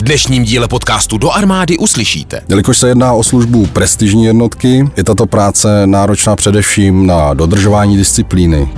V 0.00 0.02
dnešním 0.02 0.44
díle 0.44 0.68
podcastu 0.68 1.18
Do 1.18 1.30
armády 1.30 1.78
uslyšíte. 1.78 2.40
Jelikož 2.48 2.78
se 2.78 2.88
jedná 2.88 3.12
o 3.12 3.22
službu 3.22 3.66
prestižní 3.66 4.24
jednotky, 4.24 4.90
je 4.96 5.04
tato 5.04 5.26
práce 5.26 5.86
náročná 5.86 6.36
především 6.36 7.06
na 7.06 7.34
dodržování 7.34 7.96
disciplíny. 7.96 8.68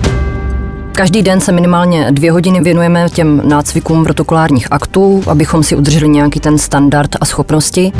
Každý 0.91 1.21
den 1.21 1.41
se 1.41 1.51
minimálně 1.51 2.11
dvě 2.11 2.31
hodiny 2.31 2.61
věnujeme 2.61 3.09
těm 3.09 3.41
nácvikům 3.49 4.03
protokolárních 4.03 4.67
aktů, 4.71 5.23
abychom 5.27 5.63
si 5.63 5.75
udrželi 5.75 6.09
nějaký 6.09 6.39
ten 6.39 6.57
standard 6.57 7.15
a 7.21 7.25
schopnosti. 7.25 7.91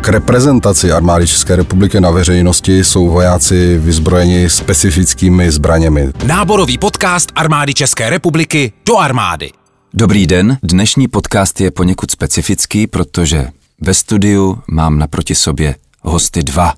K 0.00 0.08
reprezentaci 0.08 0.92
armády 0.92 1.26
České 1.26 1.56
republiky 1.56 2.00
na 2.00 2.10
veřejnosti 2.10 2.84
jsou 2.84 3.08
vojáci 3.08 3.78
vyzbrojeni 3.78 4.50
specifickými 4.50 5.50
zbraněmi. 5.50 6.08
Náborový 6.26 6.78
podcast 6.78 7.32
armády 7.34 7.74
České 7.74 8.10
republiky 8.10 8.72
do 8.86 8.96
armády. 8.96 9.50
Dobrý 9.94 10.26
den, 10.26 10.58
dnešní 10.62 11.08
podcast 11.08 11.60
je 11.60 11.70
poněkud 11.70 12.10
specifický, 12.10 12.86
protože 12.86 13.48
ve 13.80 13.94
studiu 13.94 14.58
mám 14.68 14.98
naproti 14.98 15.34
sobě 15.34 15.74
hosty 16.00 16.42
dva. 16.42 16.74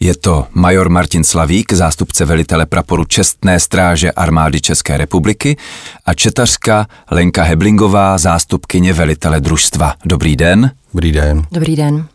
Je 0.00 0.16
to 0.16 0.46
major 0.54 0.88
Martin 0.88 1.24
Slavík, 1.24 1.72
zástupce 1.72 2.24
velitele 2.24 2.66
praporu 2.66 3.04
Čestné 3.04 3.60
stráže 3.60 4.12
armády 4.12 4.60
České 4.60 4.96
republiky 4.96 5.56
a 6.06 6.14
četařka 6.14 6.86
Lenka 7.10 7.42
Heblingová, 7.42 8.18
zástupkyně 8.18 8.92
velitele 8.92 9.40
družstva. 9.40 9.94
Dobrý 10.04 10.36
den. 10.36 10.70
Dobrý 10.94 11.12
den. 11.12 11.42
Dobrý 11.52 11.76
den. 11.76 12.06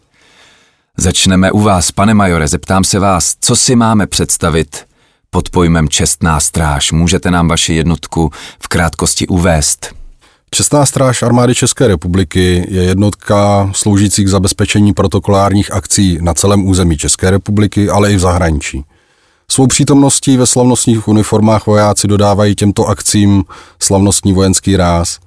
Začneme 0.97 1.51
u 1.51 1.59
vás, 1.59 1.91
pane 1.91 2.13
majore, 2.13 2.47
zeptám 2.47 2.83
se 2.83 2.99
vás, 2.99 3.35
co 3.41 3.55
si 3.55 3.75
máme 3.75 4.07
představit 4.07 4.85
pod 5.33 5.49
pojmem 5.49 5.89
Čestná 5.89 6.39
stráž. 6.39 6.91
Můžete 6.91 7.31
nám 7.31 7.47
vaši 7.47 7.73
jednotku 7.73 8.31
v 8.59 8.67
krátkosti 8.67 9.27
uvést? 9.27 9.95
Čestná 10.51 10.85
stráž 10.85 11.23
armády 11.23 11.55
České 11.55 11.87
republiky 11.87 12.67
je 12.69 12.83
jednotka 12.83 13.69
sloužící 13.73 14.23
k 14.23 14.27
zabezpečení 14.27 14.93
protokolárních 14.93 15.71
akcí 15.71 16.17
na 16.21 16.33
celém 16.33 16.67
území 16.67 16.97
České 16.97 17.31
republiky, 17.31 17.89
ale 17.89 18.13
i 18.13 18.15
v 18.15 18.19
zahraničí. 18.19 18.83
Svou 19.51 19.67
přítomností 19.67 20.37
ve 20.37 20.45
slavnostních 20.45 21.07
uniformách 21.07 21.67
vojáci 21.67 22.07
dodávají 22.07 22.55
těmto 22.55 22.85
akcím 22.85 23.43
slavnostní 23.79 24.33
vojenský 24.33 24.77
ráz. 24.77 25.19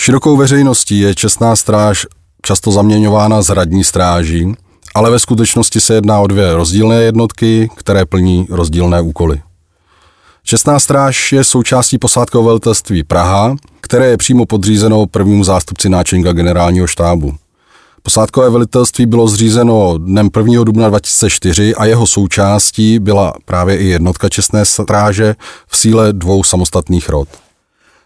Širokou 0.00 0.36
veřejností 0.36 1.00
je 1.00 1.14
Čestná 1.14 1.56
stráž 1.56 2.06
často 2.42 2.70
zaměňována 2.70 3.42
s 3.42 3.50
radní 3.50 3.84
stráží, 3.84 4.54
ale 4.98 5.10
ve 5.10 5.18
skutečnosti 5.18 5.80
se 5.80 5.94
jedná 5.94 6.20
o 6.20 6.26
dvě 6.26 6.54
rozdílné 6.54 7.02
jednotky, 7.02 7.70
které 7.76 8.06
plní 8.06 8.46
rozdílné 8.50 9.00
úkoly. 9.00 9.42
Čestná 10.44 10.80
stráž 10.80 11.32
je 11.32 11.44
součástí 11.44 11.98
posádkového 11.98 12.46
velitelství 12.46 13.02
Praha, 13.04 13.56
které 13.80 14.06
je 14.06 14.16
přímo 14.16 14.46
podřízeno 14.46 15.06
prvnímu 15.06 15.44
zástupci 15.44 15.88
náčelníka 15.88 16.32
generálního 16.32 16.86
štábu. 16.86 17.34
Posádkové 18.02 18.50
velitelství 18.50 19.06
bylo 19.06 19.28
zřízeno 19.28 19.98
dnem 19.98 20.30
1. 20.36 20.64
dubna 20.64 20.88
2004 20.88 21.74
a 21.74 21.84
jeho 21.84 22.06
součástí 22.06 22.98
byla 22.98 23.32
právě 23.44 23.78
i 23.78 23.86
jednotka 23.86 24.28
čestné 24.28 24.64
stráže 24.64 25.34
v 25.66 25.76
síle 25.76 26.12
dvou 26.12 26.44
samostatných 26.44 27.08
rod. 27.08 27.28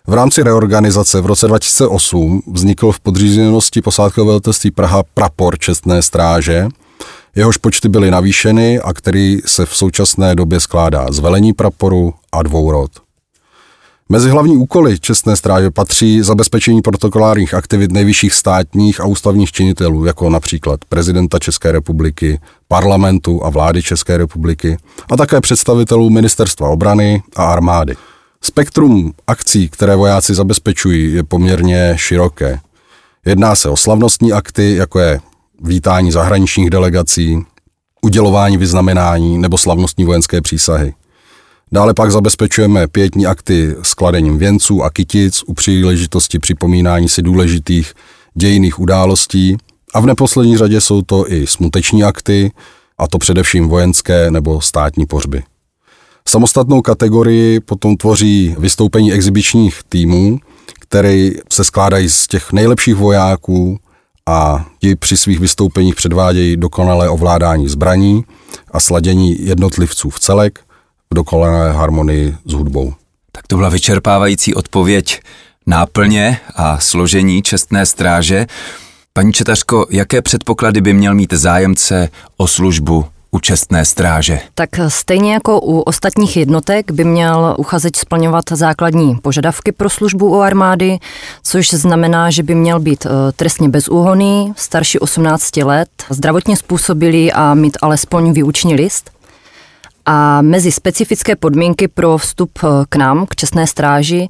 V 0.06 0.14
rámci 0.14 0.42
reorganizace 0.42 1.20
v 1.20 1.26
roce 1.26 1.46
2008 1.46 2.42
vznikl 2.52 2.92
v 2.92 3.00
podřízenosti 3.00 3.82
posádkového 3.82 4.26
velitelství 4.26 4.70
Praha 4.70 5.02
prapor 5.14 5.58
čestné 5.58 6.02
stráže, 6.02 6.68
jehož 7.36 7.56
počty 7.56 7.88
byly 7.88 8.10
navýšeny 8.10 8.80
a 8.80 8.92
který 8.92 9.38
se 9.46 9.66
v 9.66 9.76
současné 9.76 10.34
době 10.34 10.60
skládá 10.60 11.06
z 11.10 11.18
velení 11.18 11.52
praporu 11.52 12.14
a 12.32 12.42
dvou 12.42 12.70
rod. 12.70 12.90
Mezi 14.08 14.30
hlavní 14.30 14.56
úkoly 14.56 14.98
Čestné 14.98 15.36
stráže 15.36 15.70
patří 15.70 16.22
zabezpečení 16.22 16.82
protokolárních 16.82 17.54
aktivit 17.54 17.92
nejvyšších 17.92 18.34
státních 18.34 19.00
a 19.00 19.04
ústavních 19.04 19.52
činitelů, 19.52 20.04
jako 20.04 20.30
například 20.30 20.84
prezidenta 20.84 21.38
České 21.38 21.72
republiky, 21.72 22.40
parlamentu 22.68 23.44
a 23.44 23.50
vlády 23.50 23.82
České 23.82 24.16
republiky 24.16 24.76
a 25.10 25.16
také 25.16 25.40
představitelů 25.40 26.10
ministerstva 26.10 26.68
obrany 26.68 27.22
a 27.36 27.44
armády. 27.44 27.94
Spektrum 28.42 29.12
akcí, 29.26 29.68
které 29.68 29.96
vojáci 29.96 30.34
zabezpečují, 30.34 31.14
je 31.14 31.22
poměrně 31.22 31.92
široké. 31.96 32.58
Jedná 33.26 33.54
se 33.54 33.68
o 33.68 33.76
slavnostní 33.76 34.32
akty, 34.32 34.76
jako 34.76 34.98
je 34.98 35.20
vítání 35.62 36.12
zahraničních 36.12 36.70
delegací, 36.70 37.38
udělování 38.02 38.56
vyznamenání 38.56 39.38
nebo 39.38 39.58
slavnostní 39.58 40.04
vojenské 40.04 40.40
přísahy. 40.40 40.94
Dále 41.72 41.94
pak 41.94 42.10
zabezpečujeme 42.10 42.88
pětní 42.88 43.26
akty 43.26 43.76
s 43.82 43.94
kladením 43.94 44.38
věnců 44.38 44.82
a 44.82 44.90
kytic 44.90 45.42
u 45.46 45.54
příležitosti 45.54 46.38
připomínání 46.38 47.08
si 47.08 47.22
důležitých 47.22 47.94
dějiných 48.34 48.78
událostí 48.78 49.56
a 49.94 50.00
v 50.00 50.06
neposlední 50.06 50.58
řadě 50.58 50.80
jsou 50.80 51.02
to 51.02 51.32
i 51.32 51.46
smuteční 51.46 52.04
akty, 52.04 52.52
a 52.98 53.08
to 53.08 53.18
především 53.18 53.68
vojenské 53.68 54.30
nebo 54.30 54.60
státní 54.60 55.06
pořby. 55.06 55.42
Samostatnou 56.28 56.82
kategorii 56.82 57.60
potom 57.60 57.96
tvoří 57.96 58.56
vystoupení 58.58 59.12
exibičních 59.12 59.80
týmů, 59.88 60.38
které 60.80 61.30
se 61.52 61.64
skládají 61.64 62.08
z 62.08 62.26
těch 62.26 62.52
nejlepších 62.52 62.94
vojáků 62.94 63.78
a 64.26 64.66
ti 64.78 64.96
při 64.96 65.16
svých 65.16 65.40
vystoupeních 65.40 65.94
předvádějí 65.94 66.56
dokonalé 66.56 67.08
ovládání 67.08 67.68
zbraní 67.68 68.24
a 68.70 68.80
sladění 68.80 69.46
jednotlivců 69.46 70.10
v 70.10 70.20
celek 70.20 70.60
v 71.10 71.14
dokonalé 71.14 71.72
harmonii 71.72 72.36
s 72.44 72.52
hudbou. 72.52 72.94
Tak 73.32 73.46
to 73.46 73.56
byla 73.56 73.68
vyčerpávající 73.68 74.54
odpověď 74.54 75.20
náplně 75.66 76.40
a 76.56 76.78
složení 76.78 77.42
čestné 77.42 77.86
stráže. 77.86 78.46
Paní 79.12 79.32
Četařko, 79.32 79.86
jaké 79.90 80.22
předpoklady 80.22 80.80
by 80.80 80.92
měl 80.92 81.14
mít 81.14 81.32
zájemce 81.32 82.08
o 82.36 82.46
službu 82.46 83.04
u 83.34 83.40
čestné 83.40 83.84
stráže? 83.84 84.40
Tak 84.54 84.70
stejně 84.88 85.32
jako 85.32 85.60
u 85.60 85.80
ostatních 85.80 86.36
jednotek 86.36 86.90
by 86.90 87.04
měl 87.04 87.54
uchazeč 87.58 87.96
splňovat 87.96 88.44
základní 88.50 89.16
požadavky 89.16 89.72
pro 89.72 89.90
službu 89.90 90.26
u 90.28 90.40
armády, 90.40 90.98
což 91.42 91.70
znamená, 91.70 92.30
že 92.30 92.42
by 92.42 92.54
měl 92.54 92.80
být 92.80 93.06
eh, 93.06 93.32
trestně 93.32 93.68
bezúhonný, 93.68 94.52
starší 94.56 94.98
18 94.98 95.56
let, 95.56 95.88
zdravotně 96.10 96.56
způsobilý 96.56 97.32
a 97.32 97.54
mít 97.54 97.76
alespoň 97.82 98.32
výuční 98.32 98.74
list. 98.74 99.10
A 100.06 100.42
mezi 100.42 100.72
specifické 100.72 101.36
podmínky 101.36 101.88
pro 101.88 102.18
vstup 102.18 102.50
eh, 102.64 102.68
k 102.88 102.96
nám, 102.96 103.26
k 103.26 103.36
čestné 103.36 103.66
stráži, 103.66 104.28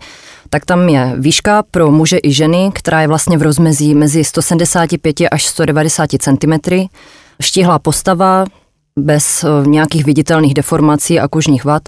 tak 0.50 0.64
tam 0.64 0.88
je 0.88 1.12
výška 1.18 1.62
pro 1.70 1.91
muže 1.91 2.18
i 2.22 2.32
ženy, 2.32 2.70
která 2.74 3.00
je 3.00 3.08
vlastně 3.08 3.38
v 3.38 3.42
rozmezí 3.42 3.94
mezi 3.94 4.24
175 4.24 5.16
až 5.30 5.46
190 5.46 6.10
cm, 6.18 6.52
štíhlá 7.41 7.78
postava, 7.78 8.44
bez 8.98 9.44
eh, 9.44 9.69
nějakých 9.69 10.04
viditelných 10.04 10.54
deformací 10.54 11.20
a 11.20 11.28
kožních 11.28 11.64
vad 11.64 11.82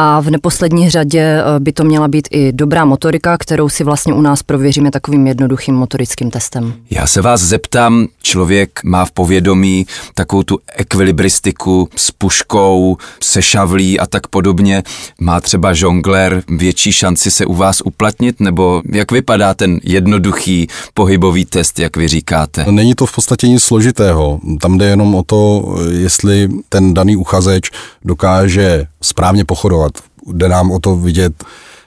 a 0.00 0.20
v 0.20 0.30
neposlední 0.30 0.90
řadě 0.90 1.20
eh, 1.20 1.60
by 1.60 1.72
to 1.72 1.84
měla 1.84 2.08
být 2.08 2.28
i 2.30 2.52
dobrá 2.52 2.84
motorika, 2.84 3.38
kterou 3.38 3.68
si 3.68 3.84
vlastně 3.84 4.14
u 4.14 4.20
nás 4.20 4.42
prověříme 4.42 4.90
takovým 4.90 5.26
jednoduchým 5.26 5.74
motorickým 5.74 6.30
testem. 6.30 6.74
Já 6.90 7.06
se 7.06 7.22
vás 7.22 7.40
zeptám, 7.40 8.06
člověk 8.22 8.80
má 8.84 9.04
v 9.04 9.10
povědomí 9.10 9.86
takovou 10.14 10.42
tu 10.42 10.58
ekvilibristiku 10.76 11.88
s 11.96 12.10
puškou, 12.10 12.96
se 13.22 13.42
šavlí 13.42 14.00
a 14.00 14.06
tak 14.06 14.26
podobně. 14.26 14.82
Má 15.20 15.40
třeba 15.40 15.72
žongler 15.72 16.42
větší 16.48 16.92
šanci 16.92 17.30
se 17.30 17.46
u 17.46 17.54
vás 17.54 17.82
uplatnit, 17.84 18.40
nebo 18.40 18.82
jak 18.92 19.12
vypadá 19.12 19.54
ten 19.54 19.80
jednoduchý 19.82 20.68
pohybový 20.94 21.44
test, 21.44 21.78
jak 21.78 21.96
vy 21.96 22.08
říkáte? 22.08 22.64
Není 22.70 22.94
to 22.94 23.06
v 23.06 23.14
podstatě 23.14 23.48
nic 23.48 23.62
složitého. 23.62 24.40
Tam 24.60 24.78
jde 24.78 24.86
jenom 24.86 25.14
o 25.14 25.22
to, 25.22 25.74
jestli 25.90 26.48
ten 26.68 26.94
daný 26.94 27.16
uchazeč 27.16 27.70
dokáže 28.04 28.86
správně 29.02 29.44
pochodovat. 29.44 29.87
Jde 30.32 30.48
nám 30.48 30.70
o 30.70 30.78
to 30.78 30.96
vidět, 30.96 31.44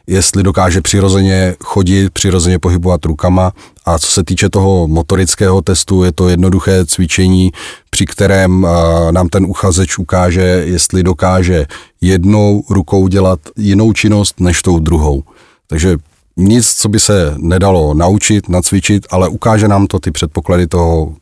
jestli 0.08 0.44
dokáže 0.44 0.82
přirozeně 0.82 1.56
chodit, 1.64 2.14
přirozeně 2.14 2.60
pohybovat 2.60 3.06
rukama. 3.06 3.52
A 3.86 4.00
co 4.00 4.08
se 4.08 4.24
týče 4.24 4.50
toho 4.50 4.88
motorického 4.88 5.62
testu, 5.62 6.04
je 6.04 6.12
to 6.12 6.30
jednoduché 6.30 6.86
cvičení, 6.86 7.52
při 7.90 8.06
kterém 8.06 8.68
nám 9.12 9.30
ten 9.30 9.46
uchazeč 9.46 9.98
ukáže, 9.98 10.64
jestli 10.66 11.04
dokáže 11.04 11.66
jednou 12.02 12.64
rukou 12.70 13.08
dělat 13.08 13.40
jinou 13.58 13.94
činnost 13.94 14.40
než 14.40 14.62
tou 14.62 14.80
druhou. 14.80 15.24
Takže 15.68 15.98
nic, 16.38 16.74
co 16.74 16.90
by 16.90 17.00
se 17.00 17.34
nedalo 17.38 17.94
naučit, 17.94 18.50
nacvičit, 18.50 19.08
ale 19.12 19.30
ukáže 19.30 19.68
nám 19.68 19.88
to 19.88 20.00
ty 20.00 20.12
předpoklady 20.12 20.68
toho 20.68 21.16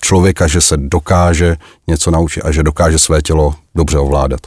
člověka, 0.00 0.46
že 0.46 0.60
se 0.60 0.76
dokáže 0.76 1.56
něco 1.86 2.10
naučit 2.10 2.40
a 2.40 2.52
že 2.52 2.62
dokáže 2.62 2.98
své 2.98 3.22
tělo 3.22 3.54
dobře 3.74 3.98
ovládat. 3.98 4.40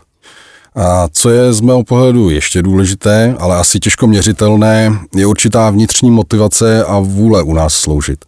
A 0.76 1.08
co 1.12 1.30
je 1.30 1.54
z 1.54 1.62
mého 1.62 1.84
pohledu 1.84 2.30
ještě 2.30 2.62
důležité, 2.62 3.36
ale 3.40 3.58
asi 3.58 3.80
těžko 3.80 4.08
měřitelné, 4.08 5.00
je 5.16 5.26
určitá 5.26 5.70
vnitřní 5.70 6.12
motivace 6.12 6.86
a 6.86 7.00
vůle 7.00 7.44
u 7.44 7.54
nás 7.54 7.74
sloužit. 7.74 8.26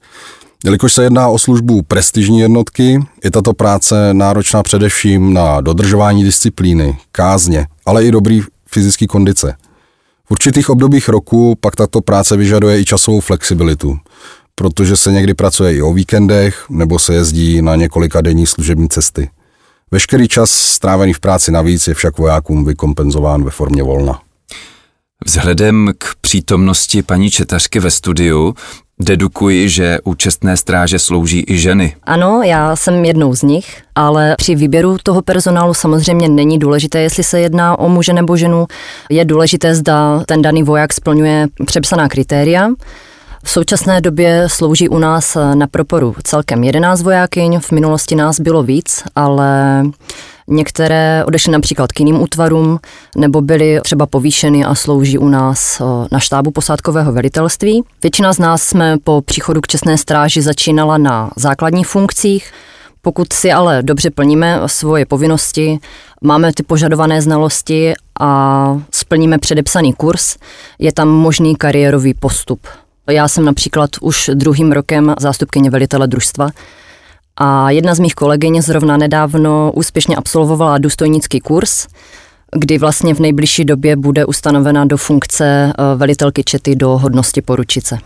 Jelikož 0.66 0.94
se 0.94 1.04
jedná 1.04 1.28
o 1.28 1.40
službu 1.40 1.82
prestižní 1.82 2.40
jednotky, 2.40 3.00
je 3.24 3.32
tato 3.32 3.54
práce 3.54 4.14
náročná 4.14 4.64
především 4.64 5.34
na 5.34 5.62
dodržování 5.62 6.24
disciplíny, 6.24 6.98
kázně, 7.12 7.68
ale 7.86 8.06
i 8.06 8.12
dobrý 8.12 8.42
fyzický 8.72 9.08
kondice. 9.08 9.56
V 10.26 10.32
určitých 10.32 10.70
obdobích 10.70 11.10
roku 11.10 11.58
pak 11.60 11.76
tato 11.76 12.02
práce 12.02 12.38
vyžaduje 12.38 12.80
i 12.80 12.86
časovou 12.86 13.20
flexibilitu. 13.20 13.98
protože 14.56 14.98
se 14.98 15.12
někdy 15.12 15.34
pracuje 15.34 15.76
i 15.76 15.82
o 15.82 15.94
víkendech 15.94 16.66
nebo 16.70 17.00
se 17.00 17.14
jezdí 17.14 17.62
na 17.62 17.76
několika 17.76 18.22
denní 18.22 18.46
služební 18.46 18.90
cesty. 18.90 19.30
Veškerý 19.92 20.28
čas 20.28 20.52
strávený 20.52 21.14
v 21.14 21.20
práci 21.20 21.52
navíc 21.52 21.88
je 21.88 21.94
však 21.94 22.18
vojákům 22.18 22.66
vykompenzován 22.66 23.44
ve 23.44 23.52
formě 23.52 23.84
volna. 23.84 24.22
Vzhledem 25.26 25.94
k 25.98 26.06
přítomnosti 26.22 27.04
paní 27.04 27.30
Četařky 27.30 27.80
ve 27.80 27.92
studiu 27.92 28.56
dedukuji, 29.00 29.70
že 29.70 30.00
u 30.04 30.16
čestné 30.16 30.58
stráže 30.58 31.00
slouží 31.00 31.44
i 31.48 31.58
ženy. 31.58 31.96
Ano, 32.04 32.42
já 32.44 32.76
jsem 32.76 33.06
jednou 33.06 33.36
z 33.36 33.42
nich, 33.42 33.82
ale 33.96 34.36
při 34.38 34.56
výběru 34.56 34.98
toho 35.04 35.22
personálu 35.22 35.74
samozřejmě 35.74 36.30
není 36.30 36.60
důležité, 36.60 37.02
jestli 37.02 37.24
se 37.24 37.40
jedná 37.40 37.80
o 37.80 37.90
muže 37.90 38.14
nebo 38.14 38.38
ženu. 38.38 38.66
Je 39.10 39.26
důležité, 39.26 39.76
zda 39.76 40.24
ten 40.26 40.42
daný 40.42 40.64
voják 40.64 40.94
splňuje 40.94 41.48
přepsaná 41.66 42.10
kritéria. 42.10 42.70
V 43.46 43.52
současné 43.52 44.02
době 44.02 44.44
slouží 44.48 44.90
u 44.90 44.98
nás 44.98 45.38
na 45.54 45.68
proporu 45.68 46.16
celkem 46.24 46.64
11 46.64 47.02
vojákyň, 47.02 47.60
v 47.60 47.72
minulosti 47.72 48.16
nás 48.16 48.40
bylo 48.40 48.64
víc, 48.64 49.04
ale 49.16 49.84
Některé 50.48 51.24
odešly 51.26 51.52
například 51.52 51.92
k 51.92 52.00
jiným 52.00 52.22
útvarům 52.22 52.80
nebo 53.18 53.42
byly 53.42 53.80
třeba 53.84 54.06
povýšeny 54.06 54.66
a 54.66 54.76
slouží 54.76 55.18
u 55.18 55.28
nás 55.28 55.82
eh, 55.82 56.08
na 56.12 56.20
štábu 56.20 56.52
posádkového 56.52 57.12
velitelství. 57.12 57.84
Většina 58.04 58.34
z 58.34 58.40
nás 58.40 58.64
jsme 58.64 58.98
po 59.04 59.22
příchodu 59.26 59.62
k 59.62 59.68
čestné 59.68 59.98
stráži 59.98 60.42
začínala 60.42 60.98
na 60.98 61.32
základních 61.36 61.88
funkcích, 61.88 62.52
pokud 63.02 63.34
si 63.34 63.52
ale 63.52 63.84
dobře 63.84 64.10
plníme 64.10 64.62
svoje 64.66 65.06
povinnosti, 65.06 65.80
máme 66.22 66.54
ty 66.54 66.64
požadované 66.64 67.22
znalosti 67.22 67.94
a 68.20 68.82
splníme 68.92 69.38
předepsaný 69.38 69.94
kurz, 69.94 70.38
je 70.80 70.94
tam 70.94 71.10
možný 71.10 71.56
kariérový 71.56 72.14
postup. 72.14 72.60
Já 73.10 73.28
jsem 73.28 73.46
například 73.46 73.90
už 74.02 74.30
druhým 74.34 74.72
rokem 74.72 75.16
zástupkyně 75.20 75.70
velitele 75.70 76.08
družstva, 76.08 76.50
a 77.38 77.72
jedna 77.72 77.96
z 77.96 78.00
mých 78.00 78.16
kolegyň 78.16 78.62
zrovna 78.62 78.98
nedávno 78.98 79.72
úspěšně 79.76 80.16
absolvovala 80.16 80.78
důstojnický 80.78 81.40
kurz, 81.40 81.88
kdy 82.56 82.78
vlastně 82.78 83.14
v 83.14 83.20
nejbližší 83.20 83.66
době 83.66 83.96
bude 83.96 84.26
ustanovena 84.26 84.86
do 84.86 84.98
funkce 84.98 85.46
eh, 85.46 85.96
velitelky 85.96 86.44
čety 86.44 86.76
do 86.76 86.90
hodnosti 86.90 87.42
poručice. 87.42 87.98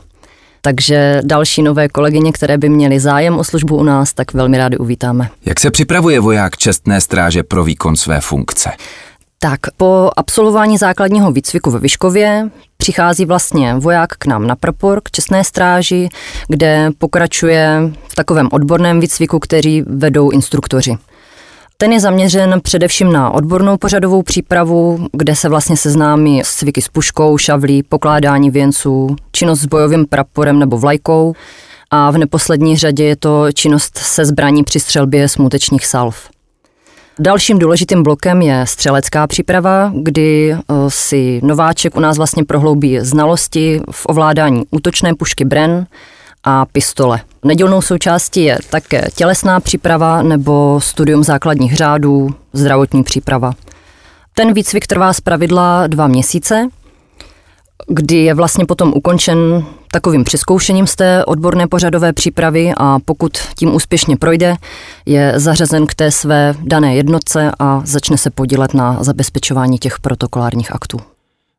Takže 0.61 1.21
další 1.23 1.61
nové 1.61 1.89
kolegyně, 1.89 2.31
které 2.31 2.57
by 2.57 2.69
měly 2.69 2.99
zájem 2.99 3.37
o 3.37 3.43
službu 3.43 3.77
u 3.77 3.83
nás, 3.83 4.13
tak 4.13 4.33
velmi 4.33 4.57
rádi 4.57 4.77
uvítáme. 4.77 5.29
Jak 5.45 5.59
se 5.59 5.71
připravuje 5.71 6.19
voják 6.19 6.57
čestné 6.57 7.01
stráže 7.01 7.43
pro 7.43 7.63
výkon 7.63 7.95
své 7.95 8.21
funkce? 8.21 8.69
Tak 9.41 9.59
po 9.77 10.09
absolvování 10.15 10.77
základního 10.77 11.31
výcviku 11.31 11.71
ve 11.71 11.79
Vyškově 11.79 12.49
přichází 12.77 13.25
vlastně 13.25 13.75
voják 13.75 14.09
k 14.09 14.25
nám 14.25 14.47
na 14.47 14.55
prapor, 14.55 15.01
k 15.03 15.11
čestné 15.11 15.43
stráži, 15.43 16.09
kde 16.47 16.89
pokračuje 16.97 17.91
v 18.07 18.15
takovém 18.15 18.49
odborném 18.51 18.99
výcviku, 18.99 19.39
který 19.39 19.81
vedou 19.81 20.29
instruktoři. 20.29 20.97
Ten 21.77 21.91
je 21.91 21.99
zaměřen 21.99 22.61
především 22.63 23.11
na 23.11 23.31
odbornou 23.31 23.77
pořadovou 23.77 24.23
přípravu, 24.23 25.07
kde 25.13 25.35
se 25.35 25.49
vlastně 25.49 25.77
seznámí 25.77 26.41
s 26.43 26.55
cviky 26.55 26.81
s 26.81 26.87
puškou, 26.87 27.37
šavlí, 27.37 27.83
pokládání 27.83 28.51
věnců, 28.51 29.15
činnost 29.31 29.59
s 29.59 29.65
bojovým 29.65 30.05
praporem 30.05 30.59
nebo 30.59 30.77
vlajkou 30.77 31.33
a 31.91 32.11
v 32.11 32.17
neposlední 32.17 32.77
řadě 32.77 33.03
je 33.03 33.15
to 33.15 33.51
činnost 33.51 33.97
se 33.97 34.25
zbraní 34.25 34.63
při 34.63 34.79
střelbě 34.79 35.29
smutečních 35.29 35.85
salv. 35.85 36.29
Dalším 37.19 37.59
důležitým 37.59 38.03
blokem 38.03 38.41
je 38.41 38.65
střelecká 38.67 39.27
příprava, 39.27 39.91
kdy 39.95 40.51
eh, 40.51 40.63
si 40.87 41.41
nováček 41.43 41.97
u 41.97 41.99
nás 41.99 42.17
vlastně 42.17 42.43
prohloubí 42.43 42.99
znalosti 42.99 43.81
v 43.91 44.05
ovládání 44.05 44.63
útočné 44.71 45.15
pušky 45.15 45.45
Bren 45.45 45.87
a 46.43 46.65
pistole. 46.65 47.21
Nedělnou 47.43 47.81
součástí 47.81 48.43
je 48.43 48.59
také 48.69 49.07
tělesná 49.15 49.59
příprava 49.59 50.21
nebo 50.21 50.79
studium 50.81 51.23
základních 51.23 51.75
řádů, 51.75 52.29
zdravotní 52.53 53.03
příprava. 53.03 53.53
Ten 54.33 54.53
výcvik 54.53 54.87
trvá 54.87 55.13
z 55.13 55.21
pravidla 55.21 55.87
dva 55.87 56.07
měsíce 56.07 56.69
kdy 57.87 58.15
je 58.15 58.33
vlastně 58.33 58.65
potom 58.65 58.93
ukončen 58.95 59.65
takovým 59.91 60.23
přeskoušením 60.23 60.87
z 60.87 60.95
té 60.95 61.25
odborné 61.25 61.67
pořadové 61.67 62.13
přípravy 62.13 62.71
a 62.77 62.99
pokud 63.05 63.37
tím 63.55 63.75
úspěšně 63.75 64.17
projde, 64.17 64.55
je 65.05 65.33
zařazen 65.35 65.87
k 65.87 65.93
té 65.93 66.11
své 66.11 66.55
dané 66.61 66.95
jednotce 66.95 67.51
a 67.59 67.81
začne 67.85 68.17
se 68.17 68.29
podílet 68.29 68.73
na 68.73 69.03
zabezpečování 69.03 69.77
těch 69.77 69.99
protokolárních 69.99 70.75
aktů. 70.75 70.99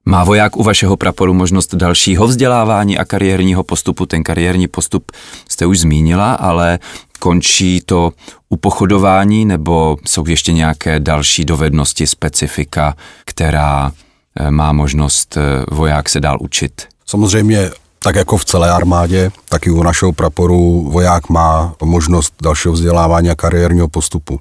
Má 0.05 0.25
voják 0.25 0.57
u 0.57 0.63
vašeho 0.63 0.97
praporu 0.97 1.35
možnost 1.35 1.75
dalšího 1.75 2.27
vzdělávání 2.27 2.99
a 2.99 3.05
kariérního 3.05 3.63
postupu? 3.63 4.07
Ten 4.07 4.23
kariérní 4.23 4.69
postup 4.69 5.13
jste 5.49 5.67
už 5.67 5.81
zmínila, 5.81 6.33
ale 6.33 6.79
končí 7.19 7.81
to 7.87 8.13
u 8.49 8.57
pochodování 8.57 9.45
nebo 9.45 9.97
jsou 10.07 10.25
ještě 10.29 10.53
nějaké 10.53 11.01
další 11.01 11.45
dovednosti, 11.45 12.07
specifika, 12.07 12.95
která 13.25 13.93
Eh, 14.37 14.51
má 14.51 14.73
možnost 14.73 15.37
eh, 15.37 15.65
voják 15.71 16.09
se 16.09 16.21
dál 16.21 16.39
učit. 16.41 16.83
Samozřejmě 17.07 17.71
tak 18.03 18.17
jako 18.17 18.37
v 18.37 18.45
celé 18.45 18.71
armádě, 18.71 19.31
tak 19.49 19.67
i 19.67 19.71
u 19.71 19.83
našeho 19.83 20.13
praporu 20.13 20.91
voják 20.93 21.29
má 21.29 21.75
možnost 21.85 22.35
dalšího 22.43 22.75
vzdělávání 22.75 23.31
a 23.31 23.35
kariérního 23.35 23.89
postupu. 23.89 24.41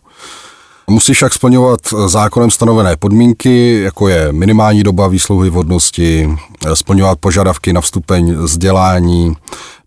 Musí 0.87 1.13
však 1.13 1.33
splňovat 1.33 1.79
zákonem 2.07 2.51
stanovené 2.51 2.95
podmínky, 2.95 3.81
jako 3.81 4.07
je 4.07 4.33
minimální 4.33 4.83
doba 4.83 5.07
výsluhy 5.07 5.49
vodnosti, 5.49 6.29
splňovat 6.73 7.19
požadavky 7.19 7.73
na 7.73 7.81
vstupeň 7.81 8.35
vzdělání, 8.35 9.33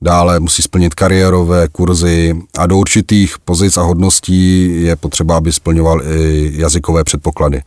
dále 0.02 0.40
musí 0.40 0.62
splnit 0.62 0.94
kariérové 0.94 1.68
kurzy 1.68 2.36
a 2.58 2.66
do 2.66 2.76
určitých 2.76 3.36
pozic 3.44 3.76
a 3.76 3.82
hodností 3.82 4.70
je 4.82 4.96
potřeba, 4.96 5.36
aby 5.36 5.52
splňoval 5.52 6.02
i 6.02 6.52
jazykové 6.54 7.04
předpoklady. 7.04 7.62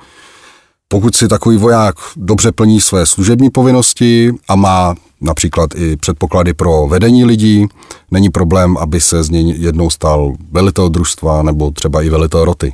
Pokud 0.95 1.15
si 1.15 1.27
takový 1.27 1.57
voják 1.57 1.95
dobře 2.15 2.51
plní 2.51 2.81
své 2.81 3.05
služební 3.05 3.49
povinnosti 3.49 4.33
a 4.47 4.55
má 4.55 4.95
například 5.21 5.69
i 5.75 5.97
předpoklady 5.97 6.53
pro 6.53 6.87
vedení 6.87 7.25
lidí, 7.25 7.67
není 8.11 8.29
problém, 8.29 8.77
aby 8.77 9.01
se 9.01 9.23
z 9.23 9.29
něj 9.29 9.55
jednou 9.57 9.89
stal 9.89 10.33
velitel 10.51 10.89
družstva 10.89 11.43
nebo 11.43 11.71
třeba 11.71 12.01
i 12.01 12.09
velitel 12.09 12.45
roty. 12.45 12.73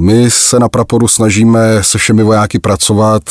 My 0.00 0.30
se 0.30 0.60
na 0.60 0.68
praporu 0.68 1.08
snažíme 1.08 1.60
se 1.82 1.98
všemi 1.98 2.22
vojáky 2.22 2.58
pracovat, 2.58 3.22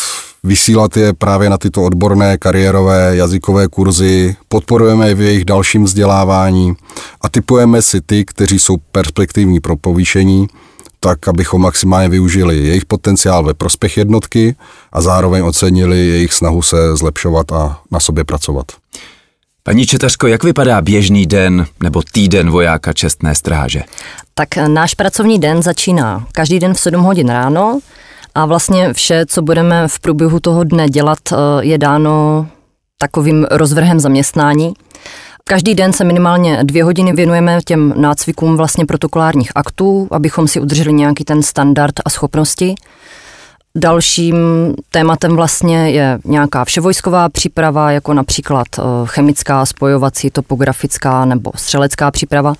vysílat 0.44 0.98
je 0.98 1.14
právě 1.14 1.50
na 1.50 1.58
tyto 1.58 1.84
odborné 1.84 2.38
kariérové 2.38 3.16
jazykové 3.16 3.68
kurzy, 3.68 4.36
podporujeme 4.48 5.08
je 5.08 5.16
v 5.16 5.22
jejich 5.22 5.46
dalším 5.46 5.84
vzdělávání 5.84 6.74
a 7.22 7.30
typujeme 7.30 7.82
si 7.82 8.02
ty, 8.02 8.26
kteří 8.26 8.60
jsou 8.60 8.78
perspektivní 8.92 9.60
pro 9.60 9.76
povýšení 9.76 10.48
tak, 11.06 11.28
abychom 11.28 11.62
maximálně 11.62 12.10
využili 12.10 12.58
jejich 12.58 12.86
potenciál 12.86 13.44
ve 13.44 13.54
prospěch 13.54 13.98
jednotky 13.98 14.56
a 14.92 15.02
zároveň 15.02 15.44
ocenili 15.44 15.98
jejich 15.98 16.34
snahu 16.34 16.62
se 16.62 16.96
zlepšovat 16.96 17.52
a 17.52 17.80
na 17.92 18.00
sobě 18.00 18.24
pracovat. 18.24 18.66
Paní 19.64 19.86
Četařko, 19.86 20.28
jak 20.28 20.44
vypadá 20.44 20.82
běžný 20.82 21.26
den 21.26 21.66
nebo 21.84 22.02
týden 22.12 22.50
vojáka 22.50 22.94
čestné 22.94 23.36
stráže? 23.36 23.82
Tak 24.34 24.58
náš 24.68 24.94
pracovní 24.94 25.40
den 25.40 25.64
začíná 25.64 26.28
každý 26.32 26.60
den 26.60 26.74
v 26.74 26.80
7 26.80 27.04
hodin 27.04 27.30
ráno 27.30 27.80
a 28.36 28.46
vlastně 28.46 28.94
vše, 28.94 29.26
co 29.26 29.42
budeme 29.42 29.88
v 29.88 30.00
průběhu 30.00 30.40
toho 30.40 30.64
dne 30.64 30.90
dělat, 30.90 31.20
eh, 31.32 31.36
je 31.62 31.78
dáno 31.78 32.48
takovým 32.98 33.48
rozvrhem 33.52 34.00
zaměstnání. 34.00 34.74
Každý 35.50 35.76
den 35.76 35.94
se 35.94 36.04
minimálně 36.04 36.64
dvě 36.64 36.84
hodiny 36.84 37.14
věnujeme 37.14 37.60
těm 37.66 37.94
nácvikům 37.96 38.58
vlastně 38.58 38.86
protokolárních 38.86 39.52
aktů, 39.56 40.08
abychom 40.12 40.48
si 40.48 40.60
udrželi 40.60 40.94
nějaký 40.94 41.24
ten 41.24 41.44
standard 41.44 41.94
a 42.06 42.10
schopnosti. 42.10 42.76
Dalším 43.76 44.36
tématem 44.92 45.36
vlastně 45.36 45.92
je 45.92 46.20
nějaká 46.26 46.66
vševojsková 46.66 47.30
příprava, 47.30 47.92
jako 47.92 48.14
například 48.14 48.68
eh, 48.78 48.82
chemická, 49.06 49.66
spojovací, 49.66 50.30
topografická 50.30 51.26
nebo 51.26 51.52
střelecká 51.56 52.12
příprava. 52.12 52.54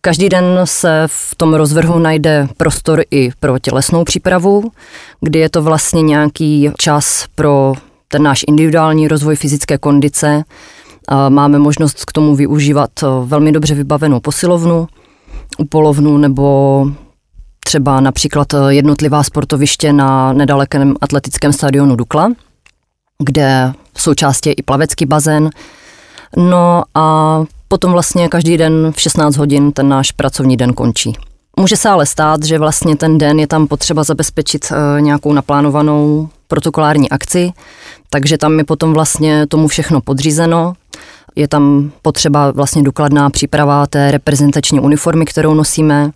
Každý 0.00 0.28
den 0.28 0.60
se 0.64 1.04
v 1.06 1.34
tom 1.34 1.54
rozvrhu 1.54 1.98
najde 1.98 2.48
prostor 2.56 3.02
i 3.10 3.30
pro 3.40 3.58
tělesnou 3.58 4.04
přípravu, 4.04 4.72
kdy 5.20 5.38
je 5.38 5.50
to 5.50 5.62
vlastně 5.62 6.02
nějaký 6.02 6.70
čas 6.78 7.26
pro 7.34 7.74
ten 8.08 8.22
náš 8.22 8.44
individuální 8.48 9.08
rozvoj 9.08 9.36
fyzické 9.36 9.78
kondice, 9.78 10.44
Máme 11.28 11.58
možnost 11.58 12.04
k 12.04 12.12
tomu 12.12 12.36
využívat 12.36 12.90
eh, 13.02 13.06
velmi 13.24 13.52
dobře 13.52 13.74
vybavenou 13.74 14.20
posilovnu 14.20 14.88
u 15.58 15.64
polovnu 15.64 16.18
nebo 16.18 16.86
třeba 17.64 18.00
například 18.00 18.54
eh, 18.54 18.58
jednotlivá 18.68 19.22
sportoviště 19.22 19.92
na 19.92 20.32
nedalekém 20.32 20.94
atletickém 21.00 21.52
stadionu 21.52 21.96
Dukla, 21.96 22.32
kde 23.18 23.72
v 23.94 24.02
součástí 24.02 24.48
je 24.48 24.52
i 24.52 24.62
plavecký 24.62 25.06
bazén. 25.06 25.50
No 26.36 26.82
a 26.94 27.38
potom 27.68 27.92
vlastně 27.92 28.28
každý 28.28 28.56
den 28.56 28.92
v 28.96 29.00
16 29.00 29.36
hodin 29.36 29.72
ten 29.72 29.88
náš 29.88 30.12
pracovní 30.12 30.56
den 30.56 30.72
končí. 30.72 31.16
Může 31.56 31.76
se 31.76 31.88
ale 31.88 32.06
stát, 32.06 32.44
že 32.44 32.58
vlastně 32.58 32.96
ten 32.96 33.18
den 33.18 33.40
je 33.40 33.46
tam 33.46 33.66
potřeba 33.66 34.04
zabezpečit 34.04 34.72
eh, 34.72 35.00
nějakou 35.00 35.32
naplánovanou 35.32 36.28
protokolární 36.52 37.10
akci, 37.10 37.52
takže 38.10 38.38
tam 38.38 38.58
je 38.58 38.64
potom 38.64 38.92
vlastně 38.92 39.46
tomu 39.46 39.68
všechno 39.68 40.00
podřízeno. 40.00 40.72
Je 41.36 41.48
tam 41.48 41.92
potřeba 42.02 42.50
vlastně 42.50 42.82
důkladná 42.82 43.30
příprava 43.30 43.86
té 43.86 44.10
reprezentační 44.10 44.80
uniformy, 44.80 45.24
kterou 45.24 45.54
nosíme. 45.54 46.10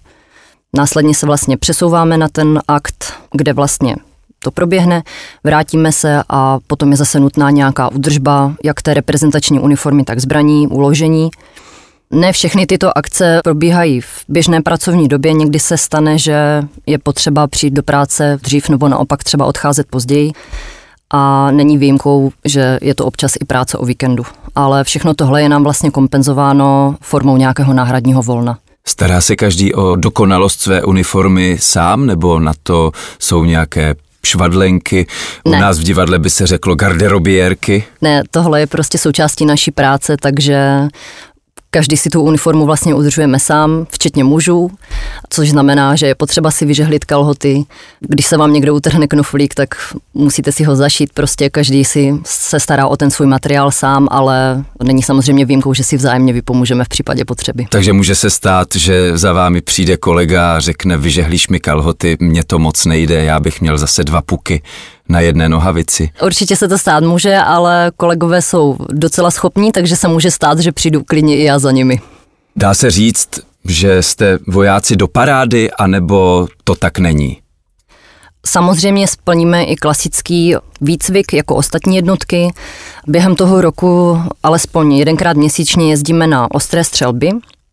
Následně 0.76 1.14
se 1.14 1.26
vlastně 1.26 1.56
přesouváme 1.56 2.16
na 2.16 2.28
ten 2.28 2.60
akt, 2.68 3.12
kde 3.32 3.52
vlastně 3.52 3.96
to 4.38 4.50
proběhne, 4.50 5.02
vrátíme 5.44 5.92
se 5.92 6.22
a 6.28 6.58
potom 6.66 6.90
je 6.90 6.96
zase 6.96 7.20
nutná 7.20 7.50
nějaká 7.50 7.88
udržba, 7.88 8.54
jak 8.64 8.82
té 8.82 8.94
reprezentační 8.94 9.60
uniformy, 9.60 10.04
tak 10.04 10.20
zbraní, 10.20 10.68
uložení. 10.68 11.30
Ne 12.10 12.32
všechny 12.32 12.66
tyto 12.66 12.98
akce 12.98 13.40
probíhají 13.44 14.00
v 14.00 14.24
běžné 14.28 14.62
pracovní 14.62 15.08
době, 15.08 15.32
někdy 15.32 15.58
se 15.58 15.78
stane, 15.78 16.18
že 16.18 16.62
je 16.86 16.98
potřeba 16.98 17.46
přijít 17.46 17.74
do 17.74 17.82
práce 17.82 18.38
dřív 18.42 18.68
nebo 18.68 18.88
naopak 18.88 19.24
třeba 19.24 19.46
odcházet 19.46 19.86
později 19.90 20.32
a 21.10 21.50
není 21.50 21.78
výjimkou, 21.78 22.32
že 22.44 22.78
je 22.82 22.94
to 22.94 23.04
občas 23.04 23.32
i 23.40 23.44
práce 23.44 23.78
o 23.78 23.84
víkendu. 23.86 24.24
Ale 24.54 24.84
všechno 24.84 25.14
tohle 25.14 25.42
je 25.42 25.48
nám 25.48 25.62
vlastně 25.62 25.90
kompenzováno 25.90 26.96
formou 27.00 27.36
nějakého 27.36 27.72
náhradního 27.74 28.22
volna. 28.22 28.58
Stará 28.86 29.20
se 29.20 29.36
každý 29.36 29.74
o 29.74 29.96
dokonalost 29.96 30.60
své 30.60 30.82
uniformy 30.82 31.56
sám, 31.60 32.06
nebo 32.06 32.38
na 32.38 32.52
to 32.62 32.92
jsou 33.18 33.44
nějaké 33.44 33.94
švadlenky, 34.24 35.06
u 35.44 35.50
Ne. 35.50 35.60
nás 35.60 35.78
v 35.78 35.82
divadle 35.82 36.18
by 36.18 36.30
se 36.30 36.46
řeklo 36.46 36.74
garderobiérky. 36.74 37.84
Ne, 38.02 38.22
tohle 38.30 38.60
je 38.60 38.66
prostě 38.66 38.98
součástí 38.98 39.46
naší 39.46 39.70
práce, 39.70 40.16
takže 40.20 40.88
každý 41.76 41.96
si 41.96 42.10
tu 42.10 42.22
uniformu 42.22 42.66
vlastně 42.66 42.94
udržujeme 42.94 43.38
sám, 43.38 43.86
včetně 43.90 44.24
mužů, 44.24 44.70
což 45.30 45.50
znamená, 45.50 45.96
že 45.96 46.06
je 46.06 46.14
potřeba 46.14 46.50
si 46.50 46.66
vyžehlit 46.66 47.04
kalhoty. 47.04 47.64
Když 48.00 48.26
se 48.26 48.36
vám 48.36 48.52
někdo 48.52 48.74
utrhne 48.74 49.06
knoflík, 49.06 49.54
tak 49.54 49.68
musíte 50.14 50.52
si 50.52 50.64
ho 50.64 50.76
zašít, 50.76 51.12
prostě 51.14 51.50
každý 51.50 51.84
si 51.84 52.14
se 52.24 52.60
stará 52.60 52.86
o 52.86 52.96
ten 52.96 53.10
svůj 53.10 53.26
materiál 53.26 53.70
sám, 53.70 54.08
ale 54.10 54.64
není 54.82 55.02
samozřejmě 55.02 55.44
výjimkou, 55.44 55.74
že 55.74 55.84
si 55.84 55.96
vzájemně 55.96 56.32
vypomůžeme 56.32 56.84
v 56.84 56.88
případě 56.88 57.24
potřeby. 57.24 57.66
Takže 57.70 57.92
může 57.92 58.14
se 58.14 58.30
stát, 58.30 58.68
že 58.74 59.18
za 59.18 59.32
vámi 59.32 59.60
přijde 59.60 59.96
kolega 59.96 60.56
a 60.56 60.60
řekne, 60.60 60.96
vyžehlíš 60.96 61.48
mi 61.48 61.60
kalhoty, 61.60 62.16
mně 62.20 62.44
to 62.44 62.58
moc 62.58 62.84
nejde, 62.84 63.24
já 63.24 63.40
bych 63.40 63.60
měl 63.60 63.78
zase 63.78 64.04
dva 64.04 64.22
puky 64.22 64.62
na 65.08 65.20
jedné 65.20 65.48
nohavici. 65.48 66.10
Určitě 66.22 66.56
se 66.56 66.68
to 66.68 66.78
stát 66.78 67.04
může, 67.04 67.36
ale 67.36 67.92
kolegové 67.96 68.42
jsou 68.42 68.76
docela 68.92 69.30
schopní, 69.30 69.72
takže 69.72 69.96
se 69.96 70.08
může 70.08 70.30
stát, 70.30 70.58
že 70.58 70.72
přijdu 70.72 71.04
klidně 71.04 71.36
i 71.36 71.44
já 71.44 71.58
za 71.58 71.70
nimi. 71.70 72.00
Dá 72.56 72.74
se 72.74 72.90
říct, 72.90 73.28
že 73.64 74.02
jste 74.02 74.38
vojáci 74.46 74.96
do 74.96 75.08
parády, 75.08 75.70
anebo 75.70 76.48
to 76.64 76.74
tak 76.74 76.98
není? 76.98 77.36
Samozřejmě 78.46 79.08
splníme 79.08 79.64
i 79.64 79.76
klasický 79.76 80.54
výcvik 80.80 81.32
jako 81.32 81.54
ostatní 81.54 81.96
jednotky. 81.96 82.48
Během 83.06 83.36
toho 83.36 83.60
roku 83.60 84.22
alespoň 84.42 84.92
jedenkrát 84.92 85.36
měsíčně 85.36 85.90
jezdíme 85.90 86.26
na 86.26 86.50
ostré 86.50 86.84
střelby 86.84 87.30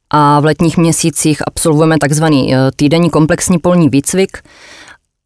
a 0.10 0.40
v 0.40 0.46
letních 0.46 0.78
měsících 0.78 1.42
absolvujeme 1.48 1.98
takzvaný 1.98 2.56
eh, 2.56 2.58
týdenní 2.76 3.10
komplexní 3.10 3.60
polní 3.60 3.90
výcvik 3.90 4.38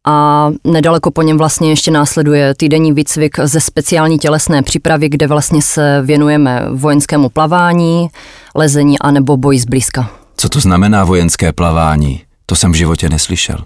a 0.06 0.48
nedaleko 0.64 1.10
po 1.10 1.22
něm 1.22 1.38
vlastně 1.38 1.70
ještě 1.70 1.90
následuje 1.90 2.54
týdenní 2.54 2.92
výcvik 2.92 3.36
ze 3.44 3.60
speciální 3.60 4.18
tělesné 4.18 4.62
přípravy, 4.62 5.08
kde 5.08 5.26
vlastně 5.26 5.62
se 5.62 6.02
věnujeme 6.02 6.66
vojenskému 6.72 7.28
plavání, 7.28 8.08
lezení 8.54 8.98
a 8.98 9.10
nebo 9.10 9.36
boji 9.36 9.58
zblízka. 9.58 10.10
Co 10.36 10.48
to 10.48 10.60
znamená 10.60 11.04
vojenské 11.04 11.52
plavání? 11.52 12.22
To 12.46 12.56
jsem 12.56 12.72
v 12.72 12.74
životě 12.74 13.08
neslyšel. 13.08 13.58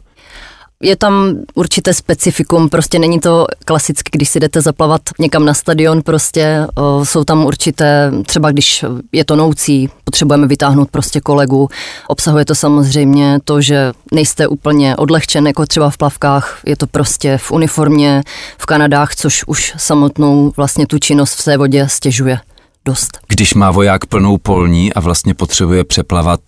Je 0.84 0.96
tam 0.96 1.34
určité 1.54 1.94
specifikum, 1.94 2.68
prostě 2.68 2.98
není 2.98 3.20
to 3.20 3.46
klasicky, 3.64 4.10
když 4.12 4.28
si 4.28 4.40
jdete 4.40 4.60
zaplavat 4.60 5.00
někam 5.18 5.44
na 5.44 5.54
stadion, 5.54 6.02
prostě 6.02 6.66
o, 6.74 7.04
jsou 7.04 7.24
tam 7.24 7.44
určité, 7.44 8.12
třeba 8.26 8.50
když 8.50 8.84
je 9.12 9.24
to 9.24 9.36
noucí, 9.36 9.90
potřebujeme 10.04 10.46
vytáhnout 10.46 10.90
prostě 10.90 11.20
kolegu. 11.20 11.68
Obsahuje 12.08 12.44
to 12.44 12.54
samozřejmě 12.54 13.38
to, 13.44 13.60
že 13.60 13.92
nejste 14.12 14.46
úplně 14.46 14.96
odlehčen, 14.96 15.46
jako 15.46 15.66
třeba 15.66 15.90
v 15.90 15.96
plavkách, 15.96 16.60
je 16.66 16.76
to 16.76 16.86
prostě 16.86 17.38
v 17.38 17.52
uniformě, 17.52 18.22
v 18.58 18.66
Kanadách, 18.66 19.14
což 19.14 19.44
už 19.46 19.74
samotnou 19.76 20.52
vlastně 20.56 20.86
tu 20.86 20.98
činnost 20.98 21.34
v 21.34 21.44
té 21.44 21.56
vodě 21.56 21.88
stěžuje 21.88 22.40
dost. 22.84 23.18
Když 23.28 23.54
má 23.54 23.70
voják 23.70 24.06
plnou 24.06 24.38
polní 24.38 24.92
a 24.92 25.00
vlastně 25.00 25.34
potřebuje 25.34 25.84
přeplavat 25.84 26.40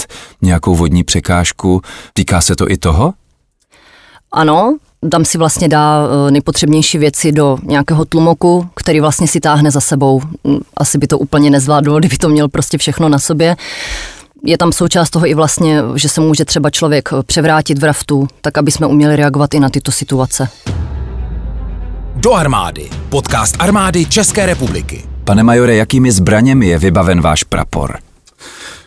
nějakou 0.42 0.74
vodní 0.74 1.04
překážku, 1.04 1.82
týká 2.12 2.40
se 2.40 2.56
to 2.56 2.70
i 2.70 2.76
toho? 2.76 3.14
Ano, 4.34 4.76
tam 5.10 5.24
si 5.24 5.38
vlastně 5.38 5.68
dá 5.68 6.02
eh, 6.04 6.30
nejpotřebnější 6.30 6.98
věci 6.98 7.32
do 7.32 7.58
nějakého 7.62 8.04
tlumoku, 8.04 8.68
který 8.76 9.00
vlastně 9.00 9.28
si 9.28 9.40
táhne 9.40 9.70
za 9.70 9.80
sebou. 9.80 10.20
Mm, 10.44 10.58
Asi 10.76 10.98
by 10.98 11.06
to 11.06 11.18
úplně 11.18 11.50
nezvládlo, 11.50 11.98
kdyby 11.98 12.16
to 12.16 12.28
měl 12.28 12.48
prostě 12.48 12.78
všechno 12.78 13.08
na 13.08 13.18
sobě. 13.18 13.56
Je 14.44 14.58
tam 14.58 14.72
součást 14.72 15.10
toho 15.10 15.26
i 15.26 15.34
vlastně, 15.34 15.82
že 15.94 16.08
se 16.08 16.20
může 16.20 16.44
třeba 16.44 16.70
člověk 16.70 17.08
eh, 17.12 17.22
převrátit 17.22 17.78
v 17.78 17.84
raftu, 17.84 18.28
tak 18.40 18.58
aby 18.58 18.70
jsme 18.70 18.86
uměli 18.86 19.16
reagovat 19.16 19.54
i 19.54 19.60
na 19.60 19.68
tyto 19.68 19.92
situace. 19.92 20.48
Do 22.16 22.32
armády. 22.32 22.90
Podcast 23.08 23.56
armády 23.58 24.06
České 24.06 24.46
republiky. 24.46 25.04
Pane 25.24 25.42
majore, 25.42 25.76
jakými 25.76 26.12
zbraněmi 26.12 26.66
je 26.66 26.78
vybaven 26.78 27.20
váš 27.20 27.44
prapor? 27.44 27.98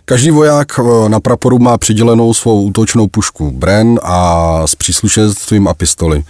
Každý 0.10 0.32
voják 0.32 0.80
eh, 0.80 1.10
na 1.10 1.20
praporu 1.20 1.60
má 1.60 1.78
přidělenou 1.78 2.34
svou 2.34 2.64
útočnou 2.64 3.08
pušku 3.08 3.52
Bren 3.52 4.00
a 4.04 4.62
s 4.68 4.76
příslušenstvím 4.76 5.68
a 5.68 5.74
pistoli. 5.74 6.24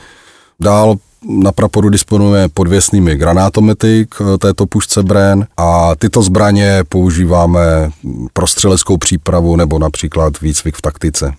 Dál 0.60 0.96
na 1.30 1.52
praporu 1.52 1.90
disponuje 1.90 2.48
podvěsnými 2.54 3.16
granátomety 3.16 4.06
k 4.10 4.22
eh, 4.22 4.38
této 4.38 4.66
pušce 4.66 5.04
Bren 5.04 5.48
a 5.58 5.96
tyto 5.96 6.22
zbraně 6.22 6.84
používáme 6.90 7.62
pro 8.34 8.48
střeleckou 8.48 8.98
přípravu 8.98 9.56
nebo 9.56 9.80
například 9.80 10.42
výcvik 10.42 10.76
v 10.76 10.82
taktice. 10.82 11.34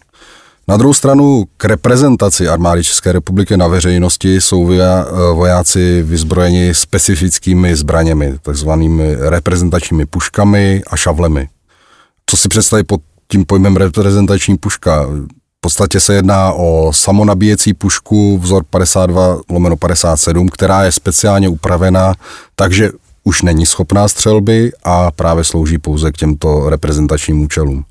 Na 0.68 0.76
druhou 0.76 0.94
stranu 0.94 1.44
k 1.56 1.64
reprezentaci 1.64 2.48
armády 2.48 2.84
České 2.84 3.12
republiky 3.12 3.56
na 3.56 3.66
veřejnosti 3.66 4.40
jsou 4.40 4.72
eh, 4.72 5.04
vojáci 5.34 6.02
vyzbrojeni 6.02 6.74
specifickými 6.74 7.76
zbraněmi, 7.76 8.38
takzvanými 8.42 9.16
reprezentačními 9.18 10.06
puškami 10.06 10.82
a 10.86 10.96
šavlemi. 10.96 11.48
Co 12.30 12.36
si 12.36 12.48
představit 12.48 12.84
pod 12.84 13.00
tím 13.28 13.44
pojmem 13.44 13.76
reprezentační 13.76 14.56
puška? 14.56 15.06
V 15.06 15.60
podstatě 15.60 16.00
se 16.00 16.14
jedná 16.14 16.52
o 16.52 16.92
samonabíjecí 16.94 17.74
pušku 17.74 18.38
vzor 18.38 18.64
52 18.70 19.40
lomeno 19.50 19.76
57, 19.76 20.48
která 20.48 20.84
je 20.84 20.92
speciálně 20.92 21.48
upravena, 21.48 22.14
takže 22.54 22.90
už 23.24 23.42
není 23.42 23.66
schopná 23.66 24.08
střelby 24.08 24.72
a 24.84 25.10
právě 25.10 25.44
slouží 25.44 25.78
pouze 25.78 26.12
k 26.12 26.16
těmto 26.16 26.70
reprezentačním 26.70 27.42
účelům. 27.42 27.84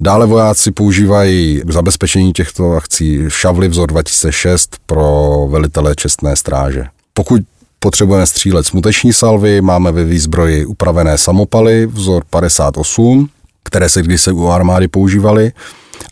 Dále 0.00 0.26
vojáci 0.26 0.70
používají 0.70 1.62
k 1.64 1.72
zabezpečení 1.72 2.32
těchto 2.32 2.72
akcí 2.72 3.24
šavly 3.28 3.68
vzor 3.68 3.88
2006 3.88 4.76
pro 4.86 5.46
velitele 5.50 5.94
čestné 5.94 6.36
stráže. 6.36 6.86
Pokud 7.14 7.42
potřebujeme 7.78 8.26
střílet 8.26 8.66
smuteční 8.66 9.12
salvy, 9.12 9.60
máme 9.60 9.92
ve 9.92 10.04
výzbroji 10.04 10.66
upravené 10.66 11.18
samopaly 11.18 11.86
vzor 11.86 12.24
58, 12.30 13.28
které 13.66 13.88
se 13.88 14.02
kdysi 14.02 14.32
u 14.32 14.48
armády 14.48 14.88
používaly, 14.88 15.52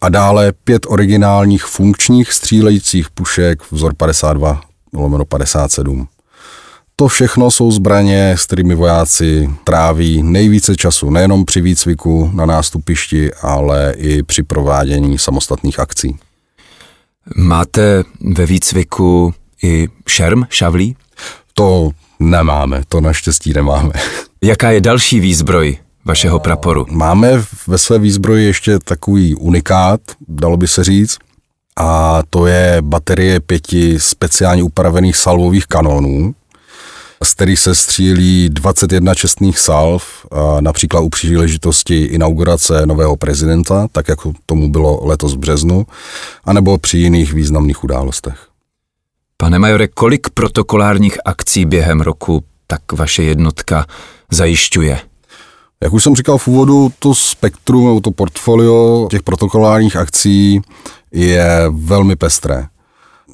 a 0.00 0.08
dále 0.08 0.52
pět 0.64 0.87
originálních 0.88 1.64
funkčních 1.64 2.32
střílejících 2.32 3.11
pušek 3.11 3.73
vzor 3.73 3.94
52 3.94 4.61
lomeno 4.92 5.25
57. 5.25 6.08
To 6.96 7.08
všechno 7.08 7.50
jsou 7.50 7.70
zbraně, 7.70 8.34
s 8.38 8.46
kterými 8.46 8.75
vojáci 8.75 9.50
tráví 9.64 10.23
nejvíce 10.23 10.76
času 10.76 11.11
nejenom 11.11 11.44
při 11.44 11.61
výcviku 11.61 12.30
na 12.34 12.46
nástupišti, 12.46 13.34
ale 13.34 13.94
i 13.96 14.23
při 14.23 14.42
provádění 14.42 15.18
samostatných 15.18 15.80
akcí. 15.80 16.16
Máte 17.37 18.02
ve 18.37 18.46
výcviku 18.46 19.34
i 19.62 19.88
šerm, 20.08 20.42
šavlí? 20.49 20.96
To 21.54 21.90
nemáme, 22.20 22.82
to 22.88 23.00
naštěstí 23.00 23.52
nemáme. 23.52 23.92
Jaká 24.42 24.70
je 24.70 24.80
další 24.80 25.20
výzbroj 25.20 25.78
vašeho 26.04 26.38
praporu? 26.38 26.87
Máme 26.90 27.42
ve 27.66 27.78
své 27.78 27.99
výzbroji 27.99 28.46
ještě 28.46 28.78
takový 28.78 29.34
unikát, 29.34 30.00
dalo 30.28 30.56
by 30.56 30.68
se 30.68 30.84
říct, 30.84 31.18
a 31.76 32.23
to 32.30 32.46
je 32.46 32.76
baterie 32.80 33.40
pěti 33.40 34.00
speciálně 34.00 34.62
upravených 34.62 35.16
salvových 35.16 35.66
kanonů, 35.66 36.34
z 37.23 37.34
kterých 37.34 37.58
se 37.58 37.75
střílí 37.75 38.49
21 38.49 39.14
čestných 39.14 39.58
salv, 39.58 40.26
například 40.61 41.00
u 41.00 41.08
příležitosti 41.08 42.04
inaugurace 42.04 42.87
nového 42.87 43.16
prezidenta, 43.16 43.88
tak 43.92 44.08
jako 44.08 44.32
tomu 44.46 44.70
bylo 44.70 45.06
letos 45.06 45.34
v 45.34 45.38
březnu, 45.38 45.87
anebo 46.44 46.78
při 46.78 46.99
jiných 46.99 47.32
významných 47.32 47.84
událostech. 47.84 48.49
Pane 49.37 49.58
majore, 49.58 49.88
kolik 49.88 50.28
protokolárních 50.30 51.18
akcí 51.25 51.64
během 51.64 52.00
roku 52.00 52.44
tak 52.66 52.92
vaše 52.92 53.23
jednotka 53.23 53.87
zajišťuje? 54.30 54.99
Jak 55.83 55.93
už 55.93 56.02
jsem 56.02 56.16
říkal 56.16 56.38
v 56.38 56.49
úvodu, 56.49 56.93
to 56.99 57.14
spektrum 57.14 57.87
nebo 57.87 58.00
to 58.00 58.11
portfolio 58.11 59.07
těch 59.11 59.23
protokolárních 59.23 59.97
akcí 59.97 60.61
je 61.12 61.66
velmi 61.71 62.16
pestré. 62.16 62.66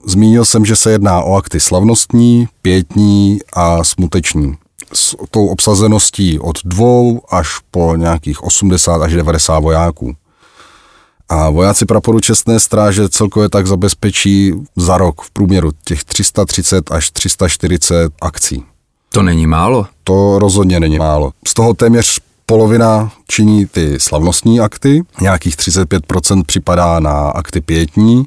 Zmínil 0.06 0.44
jsem, 0.44 0.64
že 0.64 0.76
se 0.76 0.90
jedná 0.90 1.22
o 1.22 1.34
akty 1.34 1.60
slavnostní, 1.60 2.48
pětní 2.62 3.38
a 3.52 3.84
smuteční. 3.84 4.54
s 4.92 5.16
tou 5.30 5.46
obsazeností 5.46 6.38
od 6.38 6.58
dvou 6.64 7.22
až 7.30 7.48
po 7.70 7.96
nějakých 7.96 8.42
80 8.42 9.02
až 9.02 9.12
90 9.12 9.58
vojáků. 9.58 10.14
A 11.28 11.50
vojáci 11.50 11.86
praporu 11.86 12.20
Čestné 12.20 12.60
stráže 12.60 13.08
celkově 13.08 13.48
tak 13.48 13.66
zabezpečí 13.66 14.52
za 14.76 14.98
rok 14.98 15.22
v 15.22 15.30
průměru 15.30 15.70
těch 15.84 16.04
330 16.04 16.90
až 16.90 17.10
340 17.10 18.12
akcí. 18.20 18.64
To 19.12 19.22
není 19.22 19.46
málo? 19.46 19.86
To 20.04 20.38
rozhodně 20.38 20.80
není 20.80 20.98
málo. 20.98 21.32
Z 21.46 21.54
toho 21.54 21.74
téměř 21.74 22.20
polovina 22.50 23.12
činí 23.28 23.66
ty 23.66 24.00
slavnostní 24.00 24.60
akty, 24.60 25.02
nějakých 25.20 25.56
35% 25.56 26.42
připadá 26.46 27.00
na 27.00 27.28
akty 27.28 27.60
pětní 27.60 28.24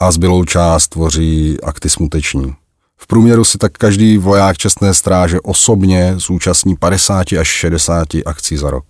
a 0.00 0.10
zbylou 0.10 0.44
část 0.44 0.88
tvoří 0.88 1.56
akty 1.62 1.90
smuteční. 1.90 2.54
V 2.96 3.06
průměru 3.06 3.44
si 3.44 3.58
tak 3.58 3.72
každý 3.72 4.18
voják 4.18 4.58
čestné 4.58 4.94
stráže 4.94 5.40
osobně 5.40 6.14
zúčastní 6.16 6.76
50 6.76 7.32
až 7.40 7.48
60 7.48 8.08
akcí 8.26 8.56
za 8.56 8.70
rok. 8.70 8.84